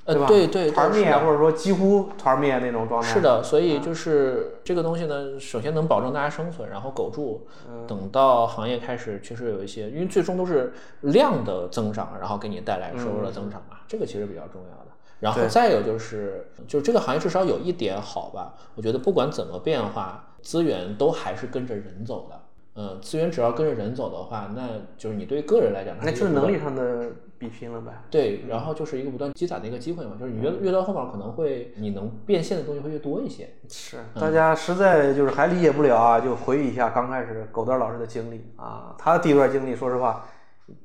[0.05, 0.27] 呃，吧？
[0.27, 3.09] 对对，团灭或者说几乎团灭那种状态。
[3.09, 7.47] 是的，所以就是这个东西呢，首先能保证大家生存，然后苟住。
[7.87, 14.91] 等到行业开始确实有一些，因为最终都是量的增长，然后给你带来收入的增长嘛，这个其实比较重要的。
[15.21, 22.39] 然后再有就是，就是这个行业至少有一点好吧，我觉得不管怎么变化，资源都还是跟着人走的。
[22.77, 24.63] 嗯，资源只要跟着人走的话，那
[24.99, 27.93] 就是你对个人来讲，那就是能力上的比拼了呗。
[28.11, 33.49] 对，然后就是一个不断积攒的一个机会嘛，就是你越越到后面可能会你能变现的东西会越多一些。
[33.69, 40.25] 是，大家实在就是还理解不了啊，就回忆一下刚开始狗蛋老师的经历啊，他的第一段经历，说实话，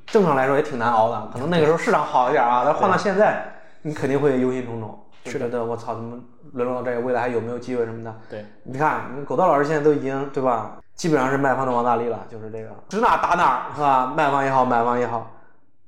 [0.05, 1.29] 正常来说也挺难熬的。
[1.33, 4.89] 可能那个时候市场好一点啊，但换到现在，你肯定会忧心忡忡，
[5.23, 6.19] 就是觉得我操，怎么
[6.53, 8.15] 沦落到这个，未来还有没有机会什么的。
[8.29, 14.13] 对，你看，你狗蛋老师现在都已经对吧，基本上是卖方的王大力了，就是这个指哪打哪是吧？
[14.17, 15.31] 卖方也好，买方也好，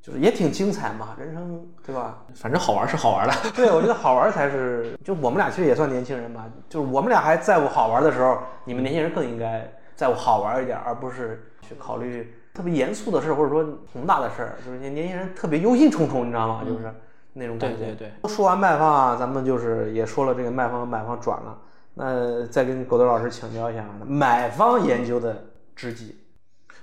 [0.02, 2.20] 就是也挺精彩嘛，人生对吧？
[2.34, 3.34] 反正好玩是好玩的。
[3.54, 14.56] 对，我觉得好玩才是，就我们俩其实也算年轻人吧，就是我们俩还在乎好玩的时候，你们年轻人更应该在乎好玩一点，而不是去考虑特别严肃的事，或者说宏大的事儿。
[14.66, 16.62] 就是年轻人特别忧心忡忡，你知道吗？
[16.66, 16.90] 就是
[17.34, 17.78] 那种感觉。
[17.80, 18.30] 对对对。
[18.30, 21.58] 说完卖方啊，咱们就是也说了这个卖方和买方转了，
[21.94, 25.44] 那再跟狗头老师请教一下，买方研究的
[25.76, 26.16] 知己，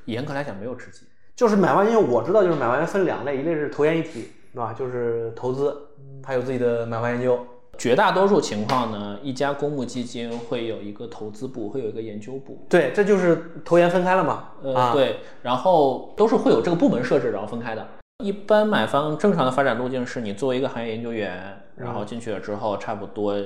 [0.05, 1.07] 严格来讲没有知己。
[1.35, 4.73] 就是买方研究，我知道就是买方研究分两类，一类是投研一体，对吧？
[4.73, 5.75] 就是投资，
[6.23, 7.39] 他有自己的买方研究。
[7.79, 12.67] 绝大多数情况呢，一家公募基金会有一个投资部，会有一个研究部。
[12.69, 14.49] 对，这就是投研分开了嘛。
[14.65, 17.87] 呃，啊，对，然后都是会有这个部门设置，然后分开的。
[18.25, 23.37] 一般买方正常的发展路径是你作为一个行业研究员，然后进去了之后，差不多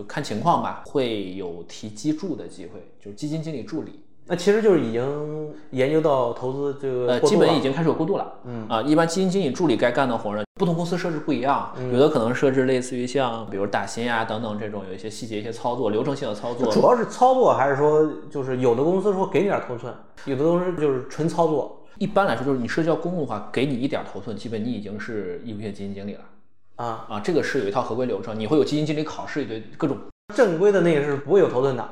[0.00, 4.00] 就看情况吧，会有提基助的机会，就是基金经理助理。
[4.26, 8.32] 那其实就是已经研究到投资这个呃，基本已经开始有过渡了。
[8.44, 16.72] 嗯啊，一般基金经理助理该干的活呢，不同公司设置不一样，有的可能设置类似于像比如打新呀等等这种有一些细节、一些操作、流程性的操作。
[16.72, 19.92] 主要是操作，还是说就是有的公司说给你点头寸，
[20.24, 26.20] 有的公司就是纯操作一般来说，就是你涉及到公募的话，给你一点头寸，基本你已经是义务性基金经理了
[26.80, 27.06] 啊。
[27.08, 27.20] 啊。
[27.20, 29.98] 这个是有一套合规流程，你会有基金经理考试，一堆各种。
[30.34, 31.88] 正规的那个是不会有头寸的，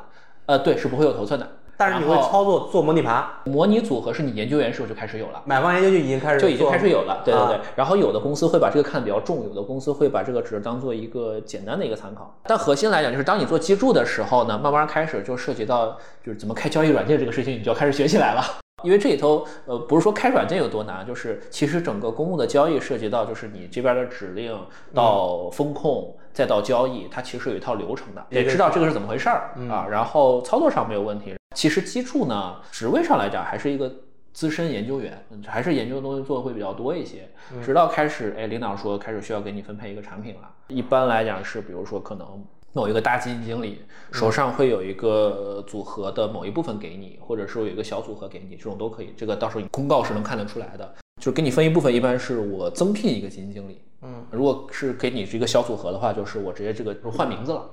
[0.47, 1.51] 呃，对，是不会有头寸的。
[1.79, 5.41] 但是你会操作做模拟盘，模拟组合是你研究员时候就开始有了。
[5.45, 7.55] 买方研究就已经开始就已经开始有了，对对对。
[7.55, 12.35] 啊然后有的公司会把这个看得比较重，有的公司会把这个只是当做一个简单的一个参考。
[12.43, 18.43] 但核心来讲，就是当你做基柱的时候呢，慢慢开始就涉及到就是怎么开交易软件这个事情，你就要开始学起来了。
[18.83, 24.57] 因为这里头，呃，不是说开软件有多难，就是其实整个公募的交易涉及到就是你这边的指令
[24.95, 29.87] 到风控，再到交易，它其实有一套流程的，也知道这个是怎么回事儿啊。
[29.91, 31.35] 然后操作上没有问题。
[31.59, 33.93] 其实基础呢，职位上来讲还是一个
[34.33, 37.29] 资深研究员，嗯还是研究的东西做的会比较多一些。
[37.65, 40.49] 直到开始，哎，领导说开始需要给你分配一个产品了。
[40.69, 42.45] 一般来讲是，比如说可能
[42.75, 43.83] 某一个大基金经理
[44.13, 49.13] 手上会有一个组合的某一部分给你，或者说有一个小组合给你，这种都可以。
[49.17, 50.95] 这个到时候你公告是能看得出来的。
[51.17, 53.83] 就是给你分一部分，一般是我增聘一个基金经理。
[54.03, 57.69] 嗯，如果是给你这个小组合的话，就是我直接这个换名字了。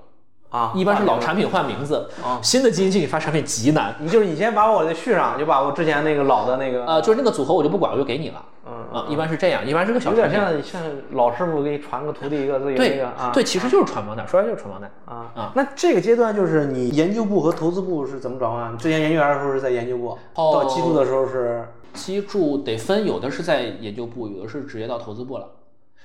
[0.50, 3.96] 啊，一般是老产品换名字，啊新的基金经理发产品极难。
[4.00, 8.44] 你就是你先把我的续上，就把我之前那个老的那个，呃，就是那个组合我就不管，我就给你了。
[8.68, 10.82] 嗯啊，一般是这样，一般是个小有点像像
[11.12, 14.90] 老师傅给你传个徒弟一个自己那对个啊，对，其实就是传帮带，说白就是传帮带。
[15.06, 18.74] 啊啊那这个阶段就是你研究部和投资部是怎么转换？
[18.74, 25.48] 你之前研究员的时候是在研究部，哦到基础的时候是基础得分，有的是在研究部，有的是直接到投资部了，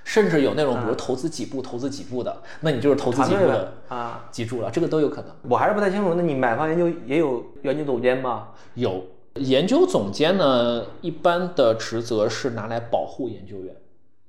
[0.05, 4.29] 甚至有那种比如投资几部、投资几部的，那你就是投资几部的的啊。
[4.31, 5.31] 记住了，这个都有可能。
[5.49, 8.49] 我还是不太清楚，那你买方研究也有研究总监吗？
[8.75, 13.75] 有研究总监呢，一般的职责是拿来保护研究员，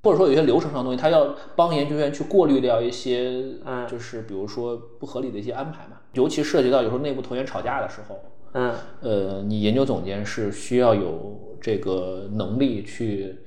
[0.04, 8.20] 或者说有些流程上的东西，他要帮研究员去过滤掉一些，嗯就是比如说不合理的一些安排嘛，尤其涉及到有时候内部投研吵架的时候，
[8.54, 13.40] 嗯呃，你研究总监是需要有这个能力去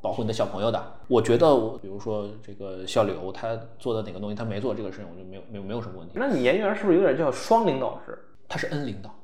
[0.00, 0.82] 保护你的小朋友的。
[1.12, 6.14] 我觉得我，比如说这个小刘他做的哪个东西，他没做这个事情，我就没有没有没有什么问题。
[6.14, 9.14] 那你研究员是不是有点叫双领导制他是 N 领导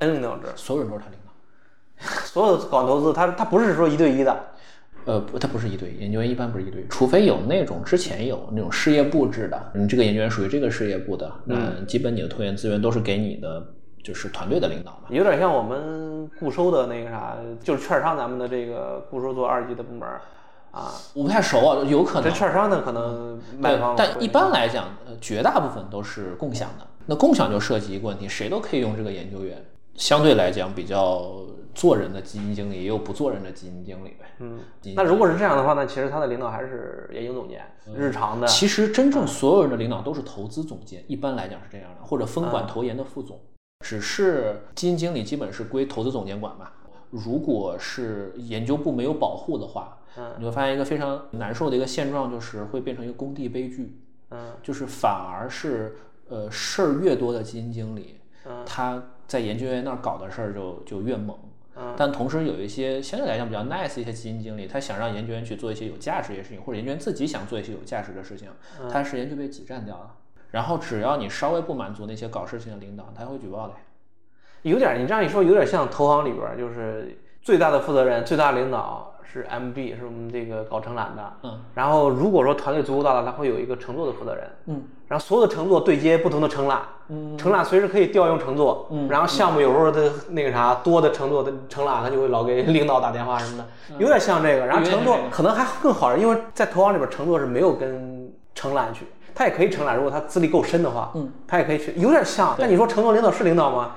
[0.00, 2.04] ，？N 领导制，所有人都是他领导。
[2.26, 4.38] 所有的搞投资，他他不是说一对一的，
[5.06, 13.66] 呃，不，他不是一对一，研究员一般不是一对一，除非有那种之前有那种事业部制的，你这个研究员属于这个事业部的，那基本你的投研资源都是给你的
[14.04, 15.08] 就是团队的领导嘛。
[15.08, 20.20] 有点像我们固收的那个啥，就是券商咱们的这个固收做二级的部门儿
[20.70, 20.92] 啊。
[21.14, 22.38] 我不太熟啊，有可这能。
[22.38, 26.86] 券商呢，可能卖方，但一般来讲，呃，绝大部分都是共享的。
[27.06, 29.64] 那共享就涉及一个问题，谁都可以用这个研究员。
[29.94, 31.32] 相对来讲，比较
[31.74, 34.26] 做人的基金经理，也有不做人的基金经理呗。
[34.38, 34.60] 嗯，
[34.94, 37.60] 那如果是这样的话，那其实他的领导还是研究总监，
[37.96, 38.46] 日常的。
[38.46, 43.40] 其实真正所有人的领导都是投资总监，一般来讲是这样的，或者分管投研的副总。
[43.84, 46.68] 只是基金经理基本是归投资总监管嘛。
[47.10, 54.00] 如果是研究部没有保护的话，嗯你会发现一个非常难受的一个现状，就是会变成一个工地悲剧。
[54.30, 55.96] 嗯就是反而是
[56.28, 61.36] 呃事儿越多的基金经理，嗯他在研究员那儿搞的事儿就就越猛。
[61.76, 68.50] 嗯但同时有一些相对来讲比较 nice 一些基金经理，他想让研究员去做一些有价值的事情，或者研究员自己想做一些有价值的事情，
[68.82, 70.14] 嗯他时间就被挤占掉了。
[70.50, 73.78] 然后只要你稍微不满足那些搞事情的领导，他会举报的呀。
[74.62, 81.32] 有点，你这样一说，有点像投行里边儿，就是最大的负责人、最大领导是 M B，是我们这个搞承揽的。
[81.42, 84.44] 嗯然后如果说团队足够大了，他会有一个乘坐的负责人。
[84.66, 93.66] 嗯然后所有的乘坐对接不同的承揽，嗯承揽随时可以调用乘坐，嗯然后项目有时候的那个啥多的乘坐的承揽，他就会老给领导打电话什么的，
[93.98, 94.66] 有点像这个。
[94.66, 102.54] 然后嗯有点乘坐像这个可能还更好，因为在投行里边乘坐是没有跟承揽去，他也可以承揽，如果他资历够深的话，嗯，他也可以去，有点像。
[102.58, 103.92] 但你说承诺领导是领导吗？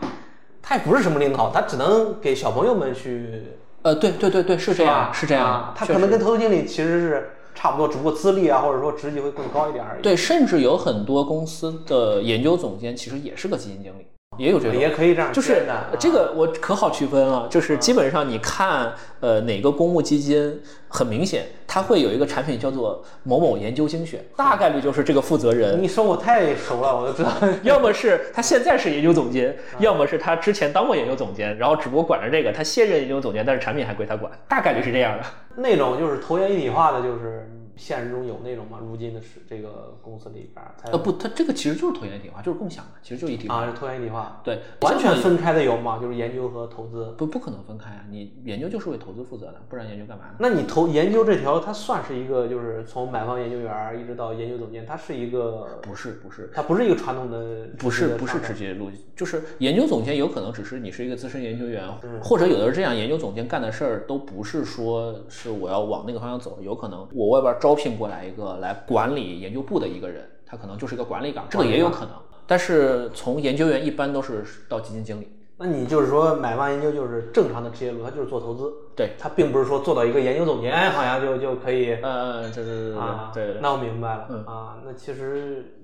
[0.62, 3.44] 他也不是什么领导，他只能给小朋友们去
[3.82, 5.74] 呃，对对对对，是这样，吧是这样啊。
[5.76, 10.02] 他可能跟投资经理其实是差不多，只不过资历啊，或者说职级会更高一点而已。
[10.02, 14.06] 对，甚至有很多公司的研究总监其实也是个基金经理，
[14.38, 14.80] 也有这种。
[14.80, 15.66] 也可以这样就是
[16.00, 27.32] 这个我可好区分了，就是基本上你看，呃，哪个公募基金，很明显它会有一个产品叫做某某研究精选，大概率就是这个负责人，你说我太熟了，我都知道。
[27.64, 35.26] 要么是他现在是研究总监，要么是他之前当过研究总监，然后只不过管着这个，他现任研究总监，但是产品还归他管，大概率是这样的。
[35.58, 37.48] 那种就是投研一体化的，就是
[37.82, 43.56] 现实中有那种吗，如今的是这个公司里边呃，不，它这个其实就是投研一体化，就是共享的，其实就是一体化。
[43.56, 45.98] 啊，是投研一体化，对，完全分开的有吗？
[46.00, 47.14] 就是研究和投资。
[47.18, 48.06] 不不可能分开啊！
[48.10, 50.36] 你研究就是为投资负责的，不然研究干嘛呢？
[50.40, 72.16] 那你投研究这条，它算是一个，就是从买方研究员一直到研究总监，它是一个，不是不是，它不是一个传统的，不是不是直直接路，就是研究总监有可能只是你是一个资深研究员，嗯或者有的是这样，研究总监干的事儿都不是说是我要往那个方向走，有可能我外边招聘过来一个来管理研究部的一个人，他可能就是一个管理岗，这个也有可能。
[72.48, 84.44] 但是从研究员一般都是到基金经理，那你就是说买方研究就是正常的职业路，他就是做投资，对，他并不是说做到一个研究总监好像就就可以嗯嗯对对对啊，对对对，那我明白了、嗯。
[84.46, 85.81] 啊，那其实就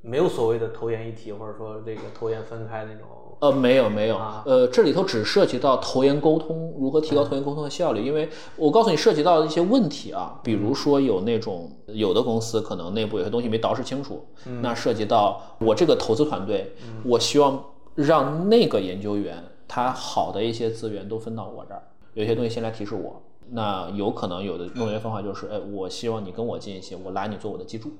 [0.00, 3.06] 没有所谓的投研一体，或者说这个投研分开那种。
[3.40, 4.16] 呃，没有没有。
[4.16, 14.26] 啊，呃，这里头只涉及到投研沟通如何提高投研沟通的效率，因为我告诉你涉及到的一些问题啊，比如说有那种有的公司可能内部有些东西没捯饬清楚，
[14.60, 16.72] 那涉及到我这个投资团队，
[17.04, 21.82] 我希望让那个研究员他好的一些资源都分到我这儿，
[22.14, 27.90] 有些东西先来提示我，那有可能有的弄研方法就是，哎，我希望你跟我近一些，我拉你做我的基柱，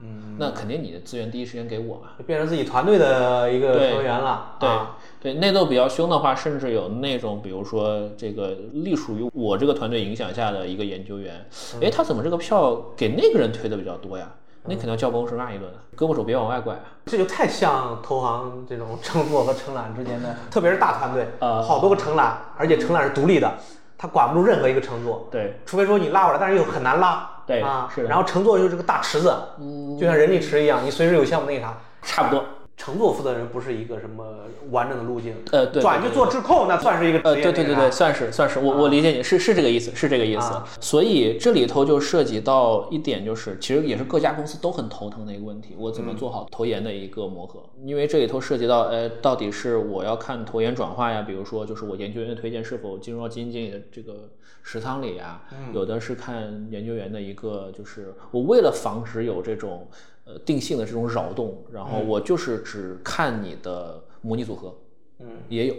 [0.00, 2.10] 嗯，那肯定你的资源第一时间给我嘛。
[2.18, 4.56] 就变成自己团队的一个成员了。
[4.58, 11.46] 对啊对，内斗比较凶的话，甚至有那种，比如说这个隶属于我这个团队影响下的一个研究员，
[11.80, 14.30] 哎，他怎么这个票给那个人推的比较多呀？
[14.66, 16.80] 那肯定要叫办公室骂一顿，胳膊肘别往外拐啊！
[17.04, 23.52] 这就太像投行这种承诺和承揽之间的， 特别是大团队，呃好多个承揽，而且承揽是独立的，
[23.98, 27.30] 他管不住任何一个承诺，对除非说你拉过来，但是又很难拉。
[27.46, 31.76] 对啊，是的然后乘坐就是个大池子，嗯，就像人力池一样，你随时有项目那个啥。
[32.02, 32.44] 差不多。
[32.76, 40.66] 乘坐负责人不是一个什么完整的路径，呃，对，转去做质控，那算是一个呃，对对对对，算是算是，我我理解你是是这个意思，是这个意思啊。
[40.80, 47.62] 所以这里头就涉及到一点，就是其实也是各家公司都很头疼的一个问题，我怎么做好投研的一个磨合？
[47.84, 54.30] 因为这里头涉及到，呃，到底是我要看投研转化呀，比如说就是我研究员的推荐是否进入到基金经理的这个
[54.62, 59.88] 食仓里呀，有的是看研究员的一个，就是我为了防止有这种
[60.24, 64.74] 呃定性的这种扰动，然后我就是只看你的模拟组合。
[65.20, 65.74] 嗯，也有，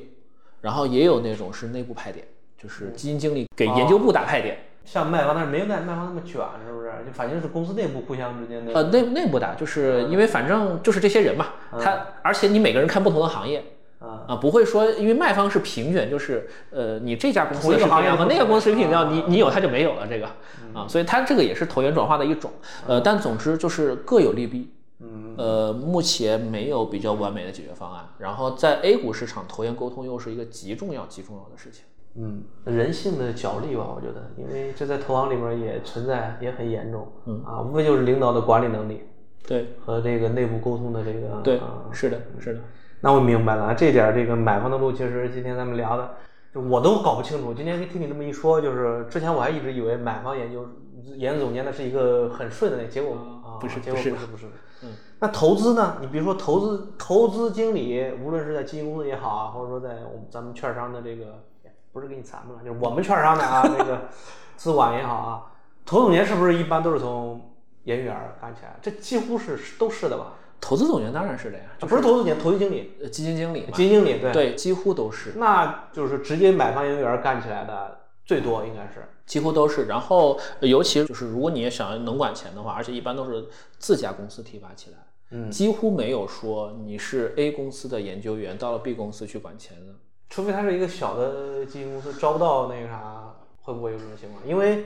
[0.62, 2.26] 然后也有那种是内部派点，
[2.58, 4.60] 就是基金经理给研究部打派点。
[4.86, 6.92] 像卖方，但是没有卖卖方那么卷，是不是？
[7.06, 8.72] 就反正是公司内部互相之间的。
[8.74, 13.64] 呃，内内部打，就是因为反正就是这些人嘛，他而且你每个人看不同的行业。
[14.00, 14.26] 啊。
[14.28, 18.66] 啊，不会说，因为卖方是平卷，就是呃，你这家公司同一个行业和那个公司。
[18.66, 20.28] 水平要你你有它就没有了这个。
[20.74, 22.52] 啊，所以它这个也是投源转化的一种，
[22.86, 28.10] 呃，但总之就是各有利弊，嗯，呃，目前没有比较完美的解决方案。
[28.18, 31.86] 然后在 A 股市场，投研沟通又是一个极重要、极重要的事情。
[32.18, 37.08] 嗯，人性的角力吧，我觉得，因为这在投行里面也存在，也很严重。
[37.26, 37.42] 嗯。
[37.46, 39.04] 啊，无非就是领导的管理能力
[39.48, 39.68] 对。
[39.86, 41.42] 和这个内部沟通的这个。
[41.42, 42.60] 对啊，是的，是的。
[43.02, 46.16] 那我明白了，这点儿这个买房的路，其实今天咱们聊的，
[46.54, 47.54] 就我都搞不清楚。
[47.54, 50.68] 今天听你这么一说，就是之前我还一直以为买房研究
[51.16, 54.46] 研究总监的是一个很顺的那结果啊，不是结果不是不是不是。
[54.84, 54.90] 嗯，
[55.20, 55.98] 那投资呢？
[56.02, 61.44] 你比如说投资投资经理，无论是在基金公司也好啊，或者说在我们咱们券商的这个，
[61.92, 64.10] 不是给你咱们了，就是我们券商的啊，这个
[64.58, 65.52] 资管也好啊，
[65.86, 68.76] 投总监是不是一般都是从研究员儿干起来？
[68.82, 70.34] 这几乎是都是的吧？
[70.68, 72.98] 投资总监当然是的呀，啊不是投资总监，投资经理。
[73.00, 75.34] 呃基金经理，基金经理对，对，几乎都是。
[75.36, 83.46] 那就是直接买方研究员干起来的最多应该是，几乎都是，然后呃尤其就是如果你也想要能管钱的话，而且一般都是
[83.78, 84.98] 自家公司提拔起来，
[85.30, 89.94] 嗯，几乎没有说你是 A 公司的研究员到了 B 公司去管钱的。
[90.32, 94.42] 除非他是一个小的基金公司招不到那个啥，会不会有这种情况？
[94.48, 94.86] 因为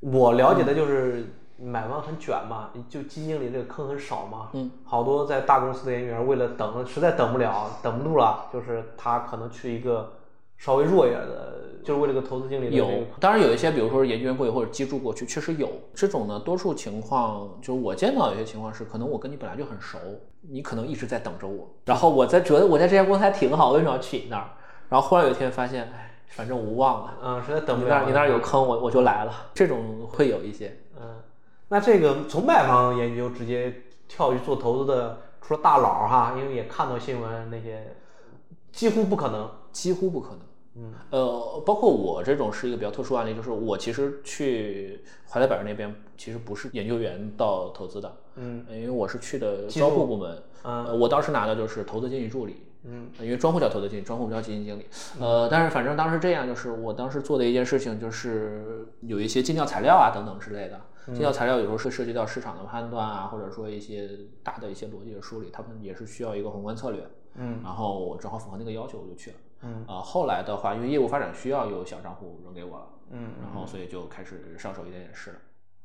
[0.00, 1.24] 我了解的就是
[1.58, 10.12] 买房很卷嘛，就基金经理这个坑很少嘛，嗯，好多在大公司的研究员为了等，实在等不了，等不住了，就是他可能去一个
[10.58, 12.88] 稍微弱一点的，就是为了个投资经理有，
[13.18, 16.38] 当然有一些，比如说研究员过去或者基助过去，确实有这种呢。
[16.40, 19.98] 多数情况就是我见到有些情况是，可能我跟你本来就很熟，
[20.42, 24.50] 你可能一直在等着我，然后我在觉得我在这家公司还挺好，为什么要去你那儿？
[24.88, 27.90] 然后忽然有一天发现，哎，反正无望了，嗯，实在等不了。
[27.90, 29.32] 那儿你那儿有坑，我我就来了。
[29.52, 30.85] 这种会有一些，嗯，
[31.68, 37.96] 那这个从卖方研究直接跳去做投资的，除了大佬儿哈，因为也看到新闻那些，
[38.72, 39.50] 几乎不可能。
[39.72, 40.38] 几乎不可能。
[40.76, 54.86] 嗯，呃，包括我这种是一个比较特殊案例，就是我其实去怀特柏那边，其实不是研究员到投资的，嗯因为我是去的技术招募部门，嗯呃，我当时拿的就是投资经理助理，嗯因为专户叫投资经理，专户不叫基金经理。
[55.20, 60.80] 呃，但是反正当时这样，就是我当时做的一件事情，就是有一些尽调材料啊等等之类的。
[61.12, 64.08] 尽调材料有时候是涉及到市场的判断啊，或者说一些
[64.42, 67.06] 大的一些逻辑的梳理，他们也是需要一个宏观策略。
[67.38, 69.36] 嗯然后我正好符合那个要求，我就去了。
[69.62, 75.36] 嗯呃，后来的话，因为业务发展需要，有小账户扔给我了，嗯，然后所以就开始上手一点点试了。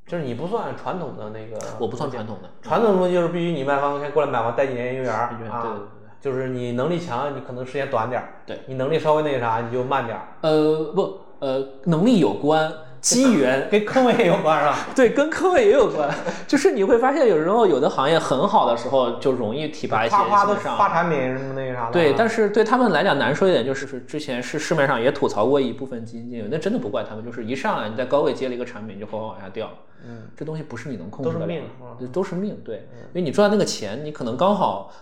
[0.06, 5.88] 就是你不算传统的那个， 我不算传统的，传统的就是必须你卖方先过来买房带几年研究员啊，对对对对
[6.20, 14.78] 就是你能力强，你可能时间短点儿，对你能力稍微那个啥，你就慢点儿，呃，不，呃，能力有关，机缘 跟坑位也有关是吧？
[14.96, 16.08] 对，跟坑位也有关。
[16.46, 29.68] 就是你会发现，有时候有的行业很好的时候，就容易提拔一些夸夸都新上发产品什么那个啥的啊，对，但是对他们来讲难说一点，就是之前是市面上也吐槽过一部分基金经理，那真的不怪他们，就是一上来你在高位接了一个产品，就哗哗往下掉。
[30.06, 32.60] 嗯，这东西不是你能控制的，都是命嗯对都是命。
[32.64, 34.92] 对，因为你赚的那个钱，你可能刚好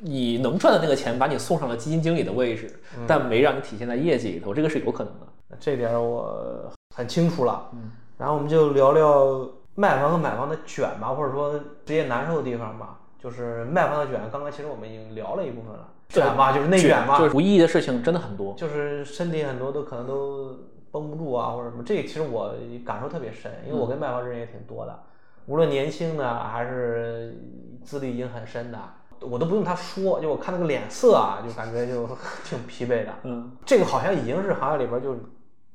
[0.00, 5.26] 你能赚的那个钱把你送上了基金经理的位置，嗯但没让你体现在业绩里头，这个是有可能的。
[5.60, 7.68] 这点我很清楚了。
[7.72, 13.00] 嗯，然后我们就聊聊卖房和买房的卷吧，或者说职业难受的地方吧。
[13.18, 15.88] 就是卖方的卷，刚刚其实我们已经聊了一部分了。
[16.10, 18.52] 卷吧，就是内卷嘛，就是无意义的事情真的很多。
[18.54, 20.54] 就是身体很多都可能都
[20.90, 21.82] 绷不住啊，或者什么。
[21.82, 25.02] 这个其实我感受特别深，因为我跟卖方人也挺多的，
[25.46, 27.34] 无论年轻的还是
[27.82, 28.78] 资历已经很深的，
[29.20, 32.06] 我都不用他说，就我看那个脸色啊，就感觉就
[32.44, 33.12] 挺疲惫的。
[33.22, 35.20] 嗯，这个好像已经是行业里边就是。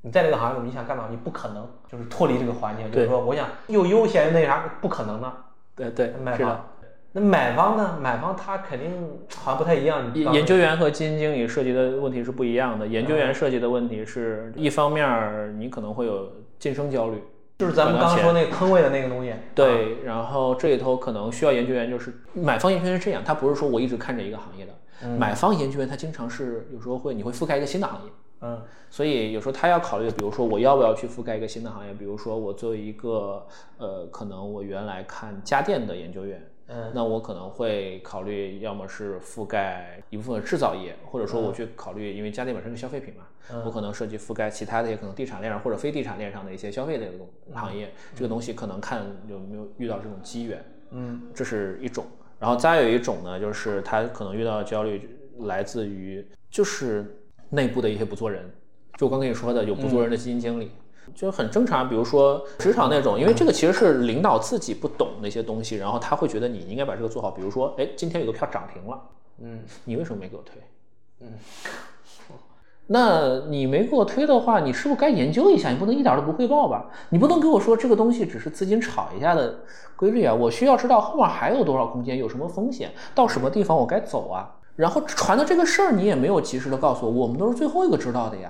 [0.02, 2.90] 你在这个行业里，你想干到，你不可能就是脱离这个环境。
[2.92, 5.34] 就是说，我想又悠闲又那啥，不可能的。
[5.76, 6.66] 对对，买方
[7.12, 7.98] 那买方呢？
[8.00, 8.92] 买方他肯定
[9.36, 10.14] 好像不太一样。
[10.14, 12.86] 研究员和基金经理涉及的问题是不一样的。
[12.86, 17.24] 研究员涉及的问题是一方面，你可能会有晋升焦虑，
[17.58, 19.34] 就是咱们刚刚说那个坑位的那个东西。
[19.56, 33.46] 对，然后这里头可能需要研究员，就是买方研究员是这样，他不是说我一直看着一个行业的，买方研究员他经常是有时候会你会覆盖一个新的行业，嗯所以有时候他要考虑，比如说我要不要去覆盖一个新的行业，比如说我作为一个
[33.78, 36.46] 呃，可能我原来看家电的研究员。
[36.72, 47.14] 嗯那我可能会考虑，要么是覆盖一部分制造业，或者说我去考虑，因为家电本身是消费品嘛，我可能涉及覆盖其他的，也可能地产链上或者非地产链上的一些消费类的
[47.56, 47.92] 行业。
[48.14, 52.06] 这个东西可能看有没有遇到这种机缘，嗯这是一种。
[52.40, 55.10] 然后再有一种呢，就是他可能遇到的焦虑
[55.40, 57.19] 来自于就是
[57.50, 58.44] 内部的一些不做人，
[58.98, 60.72] 就我刚跟你说的，有不做人的基金经理。
[61.16, 67.32] 就很正常，比如说职场那种，因为这个其实是领导自己不懂那些东西，然后他会觉得你应该把这个做好。
[67.32, 69.02] 比如说，哎，今天有个票涨停了，
[69.42, 70.62] 嗯你为什么没给我推？
[71.22, 71.34] 嗯，
[72.86, 75.72] 那你没给我推的话，你是不是该研究一下？
[75.72, 76.92] 你不能一点都不汇报吧？
[77.10, 79.62] 你不能给我说这个东西只是资金炒一下的
[79.96, 80.32] 规律啊！
[80.32, 84.59] 我需要知道后面还有多少空间，有什么风险，到什么地方我该走啊？
[84.80, 88.50] 然后传的这个事儿你也没有及时的告诉我，我们都是最后一个知道的呀。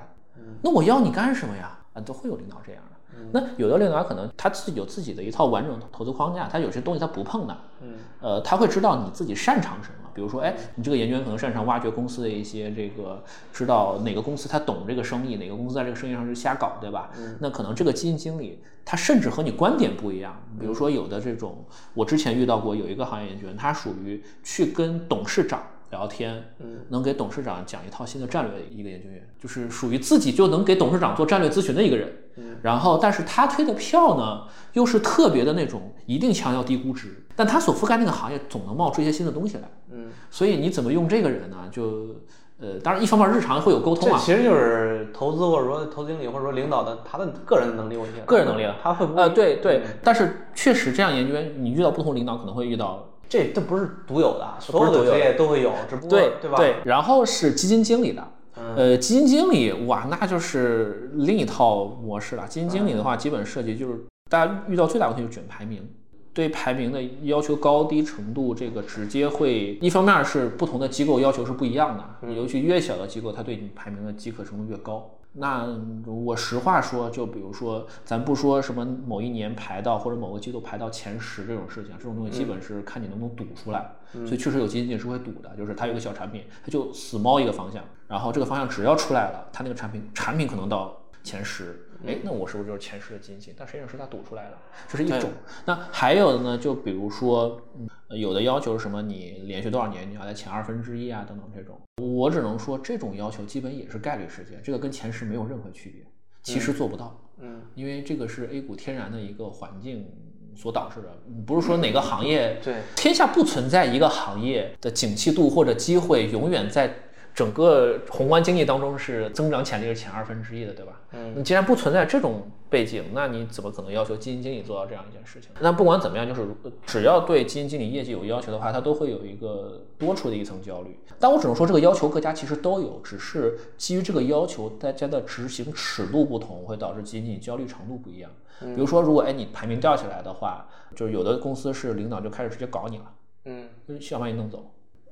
[0.61, 1.75] 那我要你干什么呀？
[1.93, 3.17] 啊，都会有领导这样的。
[3.31, 7.57] 那有的领导可能他自己有自己的一套完整的投资框架，他有些东西他不碰的。
[7.81, 10.09] 嗯，呃，他会知道你自己擅长什么。
[10.13, 17.09] 比如说，哎，你这个研究员可能擅长挖掘公司的一些这个，知道哪个公司他懂这个生意，哪个公司在这个生意上是瞎搞，对吧？
[17.17, 20.39] 嗯那可能这个基金经理他甚至和你观点不一样。
[20.59, 21.65] 比如说有的这种，
[21.95, 25.63] 我之前遇到过有一个行业研究员，他属于去跟董事长。
[25.91, 32.11] 聊天，嗯，能给董事长讲一套新的战略的一个研究员，就是属于自己就能给董事长做战略咨询的一个人。
[32.37, 34.43] 嗯，然后，但是他推的票呢，
[34.73, 39.63] 又是特别的那种，一定强调低估值，但他所覆盖那个行业总能冒出一些新的东西来。
[39.91, 41.57] 嗯，所以你怎么用这个人呢？
[41.71, 42.15] 就
[42.61, 48.19] 呃，当然一方面日常会有沟通啊，这其实就是投资或者说投资经理或者说领导的他的个人的能力问题。
[48.25, 53.08] 个人能力他会不会呃，对对，但是确实这样研究员，你遇到不同领导可能会遇到。
[53.29, 56.57] 这这不是独有的，所有的的职业都会有，只不过对对吧？
[56.57, 58.27] 对，然后是基金经理的，
[58.57, 62.47] 嗯呃，基金经理哇，那就是另一套模式了。
[62.47, 63.99] 基金经理的话，基本设计就是
[64.31, 65.87] 大家遇到最大问题就是卷排名，
[66.33, 75.07] 对排名的要求高低程度，这个直接会一方面是不同的机构要求是不一样的，尤其越小的机构，它对你排名的饥渴程度越高。
[75.39, 75.65] 那
[76.05, 83.89] 我实话说，就比如说，咱不说什么某一年排到或者某个季度排到前十这种事情，这种东西基本是看你能不能赌出来。
[84.11, 93.53] 所以确实有基金经理是会赌的，就是他有个小产品，他就死猫一个方向，然后这个方向只要出来了，他那个产品产品可能到前十，哎，那我是不是就是前世的基金星？
[93.57, 94.57] 但实际上是他赌出来的，
[94.87, 95.29] 这是一种。
[95.65, 106.03] 那还有的呢，就比如说，嗯有的要求是什么，你连续多少年你要在前二分之一啊等等这种，我只能说这种要求基本也是概率事件，这个跟前十没有任何区别，
[106.41, 107.21] 其实做不到。
[107.37, 110.11] 嗯，因为这个是 A 股天然的一个环境
[110.55, 111.15] 所导致的，
[111.45, 116.91] 不是说哪个行业，对，天下不存在一个行业的景气度或者机会永远在
[117.33, 121.01] 整个宏观经济当中是增长潜力是前二分之一的，对吧？
[121.11, 125.49] 嗯，你既然不存在这种背景，那你怎么可能要求基金经理做到这样一件事情？
[125.59, 126.45] 那不管怎么样，就是
[126.85, 130.99] 只要对基金经理业绩有要求的话，他都会有一个多出的一层焦虑。
[131.17, 138.29] 但我只能说，这个要求各家其实都有，只是基于这个要求，大家的执行尺度不同，会导致基金经理焦虑程度不一样。
[138.59, 143.13] 比如说，如果哎你排名掉下来的话，就是有的公司是领导就开始直接搞你了，
[143.45, 144.69] 嗯就是想把你弄走，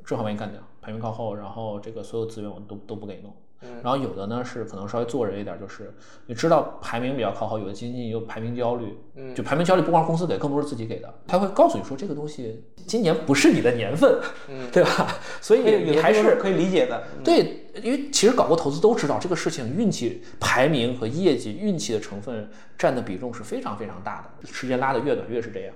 [0.07, 3.31] 正好把你干掉，排名靠后，然后这个所有资源我都都不给你弄。
[3.63, 5.91] 嗯然后有的呢是可能稍微做人一点，就是
[6.27, 15.07] 你知道排名比较靠后，有的基金经理有排名焦虑，嗯就排名焦虑不光是公司给，更多是自己给的，他会告诉你说这个东西今年不是你的年份，嗯对吧？
[15.41, 17.03] 所以你还是可以理解的。
[17.17, 22.47] 嗯，对，因为其实搞过投资都知道，这个事情运气、排名和业绩、运气的成分
[22.77, 25.73] 占的比重是非常非常大的，时间拉得越短越是这样。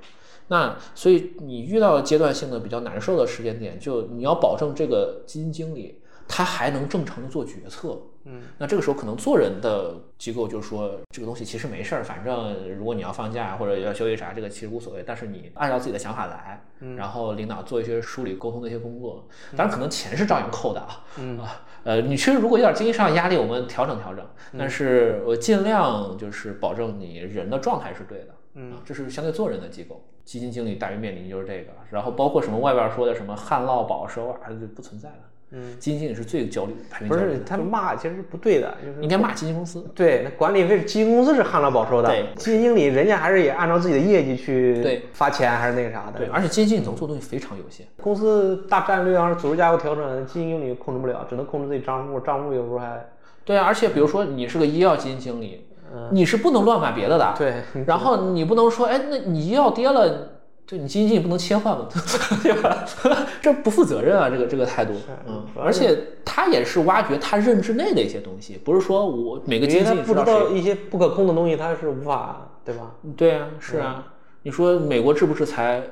[0.52, 7.98] 那所以你遇到阶段性的比较难受的时间点，就你要保证这个基金经理他还能正常的做决策。
[8.26, 15.04] 嗯，那这个时候可能做人的机构就说这个东西其实没事儿，反正如果你要放假或者要休息啥，这个其实无所谓。
[15.08, 19.26] 但是你按照自己的想法来，嗯然后领导做一些梳理沟通的一些工作，
[19.56, 21.06] 当然可能钱是照样扣的啊。
[21.18, 24.24] 嗯啊，呃，你确实如果有点经济上的压力，我们调整调整，
[24.60, 28.36] 但是我尽量就是保证你人的状态是对的。
[28.54, 35.16] 嗯啊，这是相对做人的机构，基金经理大于面临就是这个，然后包括什么外边说的什么旱涝保收啊，就不存在的。
[35.54, 39.86] 嗯，基金经理是最焦虑、排名不是他骂其实是不对的，就是应该骂基金公司。
[39.94, 46.20] 对，那管理费基金公司是旱涝保收的，对基金经理人家还是也按照自己的业绩去对发钱，还是那个啥的。
[46.20, 47.86] 对，而且基金经理能做的东西非常有限。
[48.02, 53.06] 公司大战略上组织架构调整，基金经理控制不了，只能控制自己账户，账户有时候还
[53.44, 55.66] 对啊，而且比如说你是个医药基金经理，
[56.12, 57.34] 你是不能乱买别的的。。
[57.38, 60.30] 对， 然后你不能说，哎，那你医药跌了，
[60.66, 61.88] 就你基金经理不能切换嘛，
[62.44, 62.86] 对吧？
[63.42, 64.94] 这不负责任啊，这个这个态度。
[65.28, 70.48] 嗯，而且他也是挖掘他认知内的一些东西，不是说我每个基金不知道。
[70.50, 72.92] 一些不可控的东西，他是无法，对吧？
[73.18, 74.04] 对啊，是啊。
[74.44, 75.84] 你说美国制不制裁，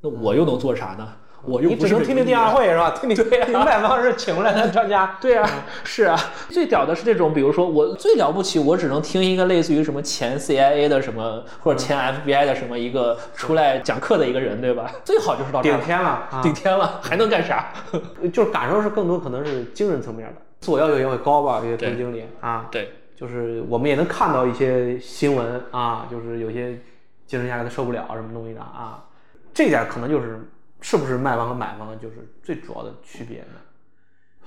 [0.00, 1.08] 那我又能做啥呢？
[1.42, 2.68] 我又你不是只能听听电话会。
[2.68, 2.90] 是吧？
[3.00, 5.16] 听听听外方是请过来的专家。
[5.20, 5.48] 对啊，
[5.84, 6.18] 是啊，
[6.48, 14.90] 最屌的是这种，比如说我最了不起，我只能听一个类似于什么前 CIA 的什么或者前 FBI 的什么一个出来讲课的一个人，对吧？
[15.04, 16.40] 最好就是到顶天了啊！
[16.42, 17.72] 顶天了，还能干啥？
[18.32, 26.78] 就是感受是更多可能是精神层面的，自我要求也会高吧，这些投资对经理啊，对，就是我们也能看到一些新闻啊，就是有些
[27.26, 29.04] 精神压力他受不了什么东西的啊，
[29.52, 30.40] 这点可能就是
[30.80, 33.60] 是不是卖方和买方就是最主要的区别呢？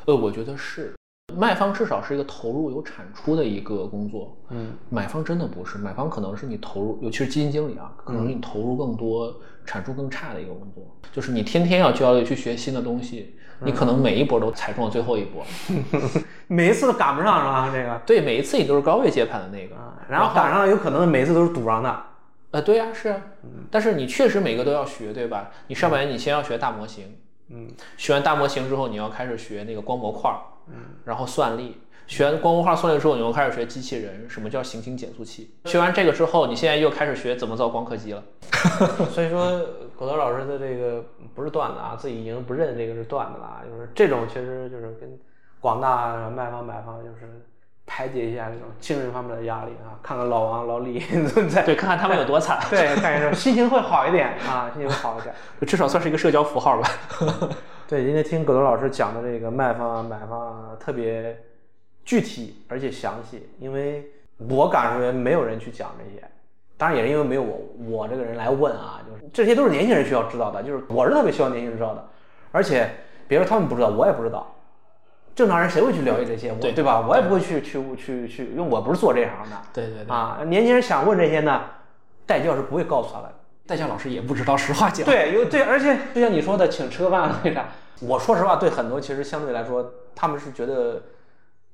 [0.06, 0.94] 呃，我觉得是，
[1.36, 9.34] 卖方至少是一个投入有产出的一个工作，嗯，买方真的不是，买方可能是你投入，尤其是基金经理啊，可能是你投入更多、
[9.66, 10.84] 产出更差的一个工作。
[11.12, 15.46] 就是你天天要交流去学新的东西，你可能每一波都踩中了最后一波
[16.48, 17.72] 每一次都赶不上是吧？
[17.72, 19.76] 这个对，每一次你都是高位接盘的那个。
[19.76, 22.04] 啊，然后赶上了有可能每次都是赌上的，
[22.54, 23.22] 呃，对呀、是啊，
[23.72, 25.50] 但是你确实每个都要学，对吧？
[25.68, 27.18] 你上半年你先要学大模型，
[27.50, 27.68] 嗯，
[27.98, 31.80] 学完大模型之后，你要开始学那个光模块儿，嗯，然后算力。
[32.06, 35.56] 学完光模块儿算力之后，你又开始学机器人，什么叫行星减速器？
[35.66, 38.24] 学完这个之后，你现在又开始学怎么造光刻机了。
[39.10, 39.60] 所以说
[39.98, 41.04] 狗头老师的这个
[41.34, 45.18] 不是段子啊，自己已经不认这个是段子了啊，就是这种其实就是跟
[45.60, 47.42] 广大卖方买方就是
[47.86, 51.00] 排解一下这种精神方面的压力啊，看看老王老李
[51.36, 55.36] 都在对，看看他们有多惨， 对，看一下心情会好一点啊，心情会好一点。
[55.68, 56.90] 至少算是一个社交符号吧。
[57.88, 61.38] 对，今天听葛东老师讲的这个卖方啊、买方啊，特别
[62.06, 64.10] 具体而且详细，因为
[64.50, 66.26] 我感觉没有人去讲这些，
[66.78, 72.04] 当然也是因为没有我我这个人来问啊，就是这些都是年轻人需要知道的，就是我是特别希望年轻人知道的，
[72.52, 72.90] 而且
[73.28, 74.50] 别说他们不知道，我也不知道。
[75.36, 76.52] 正常人谁会去了解这些？
[76.52, 77.06] 我对对吧？
[77.08, 80.40] 我也不会去去去去，因为我不是做这行的对对对，啊。
[80.48, 81.62] 年轻人想问这些呢，
[82.26, 83.34] 代教是不会告诉他的。
[83.66, 85.06] 代教老师也不知道，实话讲。
[85.06, 87.66] 对，有对，而且就像你说的，请吃个饭为啥？
[88.02, 91.02] 我说实话，对很多其实相对来说，他们是觉得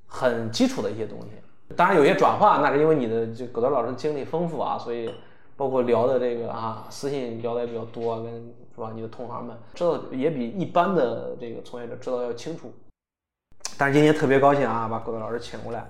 [0.06, 1.74] 很基础的一些东西。
[1.76, 5.12] 当然有些转化，那是因为你的这葛德老师经历丰富啊，所以
[5.56, 8.32] 包括聊的这个啊，私信聊的也比较多，跟
[8.74, 8.92] 是吧？
[8.94, 12.72] 你的同行们知道也比一般的这个从业者知道要清楚。
[13.80, 15.82] 但是今天特别高兴啊，把狗德老师请过来，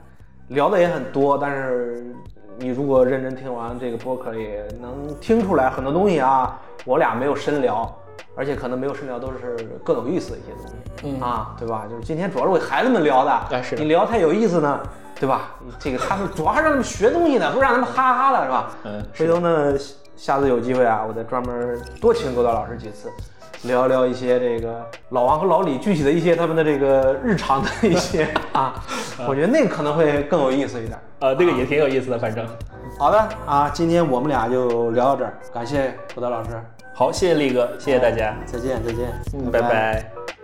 [0.46, 2.14] 聊的也很多，但是
[2.56, 6.56] 你如果认真听完这个播客，也能听出来很多东西啊。
[6.84, 7.92] 我俩没有深聊，
[8.36, 11.84] 而且可能没有深聊都是更有意思的一些东西，嗯啊，对吧？
[11.90, 14.80] 就是今天主要是为孩子们聊的，哎是的你聊太有意思呢，
[15.18, 15.56] 对吧？
[15.80, 18.70] 这个他们主要还是让他们学东西呢，不是让他们哈哈的，是吧？
[18.84, 19.76] 嗯，回头呢，
[20.16, 23.10] 下次有机会啊，我再专门多请郭导老师几次，
[23.64, 28.82] 聊聊一些这个老王和老李具体的一些他们的这个日常的一些 啊，
[29.28, 30.98] 我觉得那个可能会更有意思一点。
[31.20, 32.46] 呃，那个也挺有意思的，反正。
[32.98, 36.50] 好的啊，今天我们俩就聊到这儿，感谢郭德老师，
[36.94, 40.39] 好，谢谢力哥，谢谢大家，再见再见，嗯，拜拜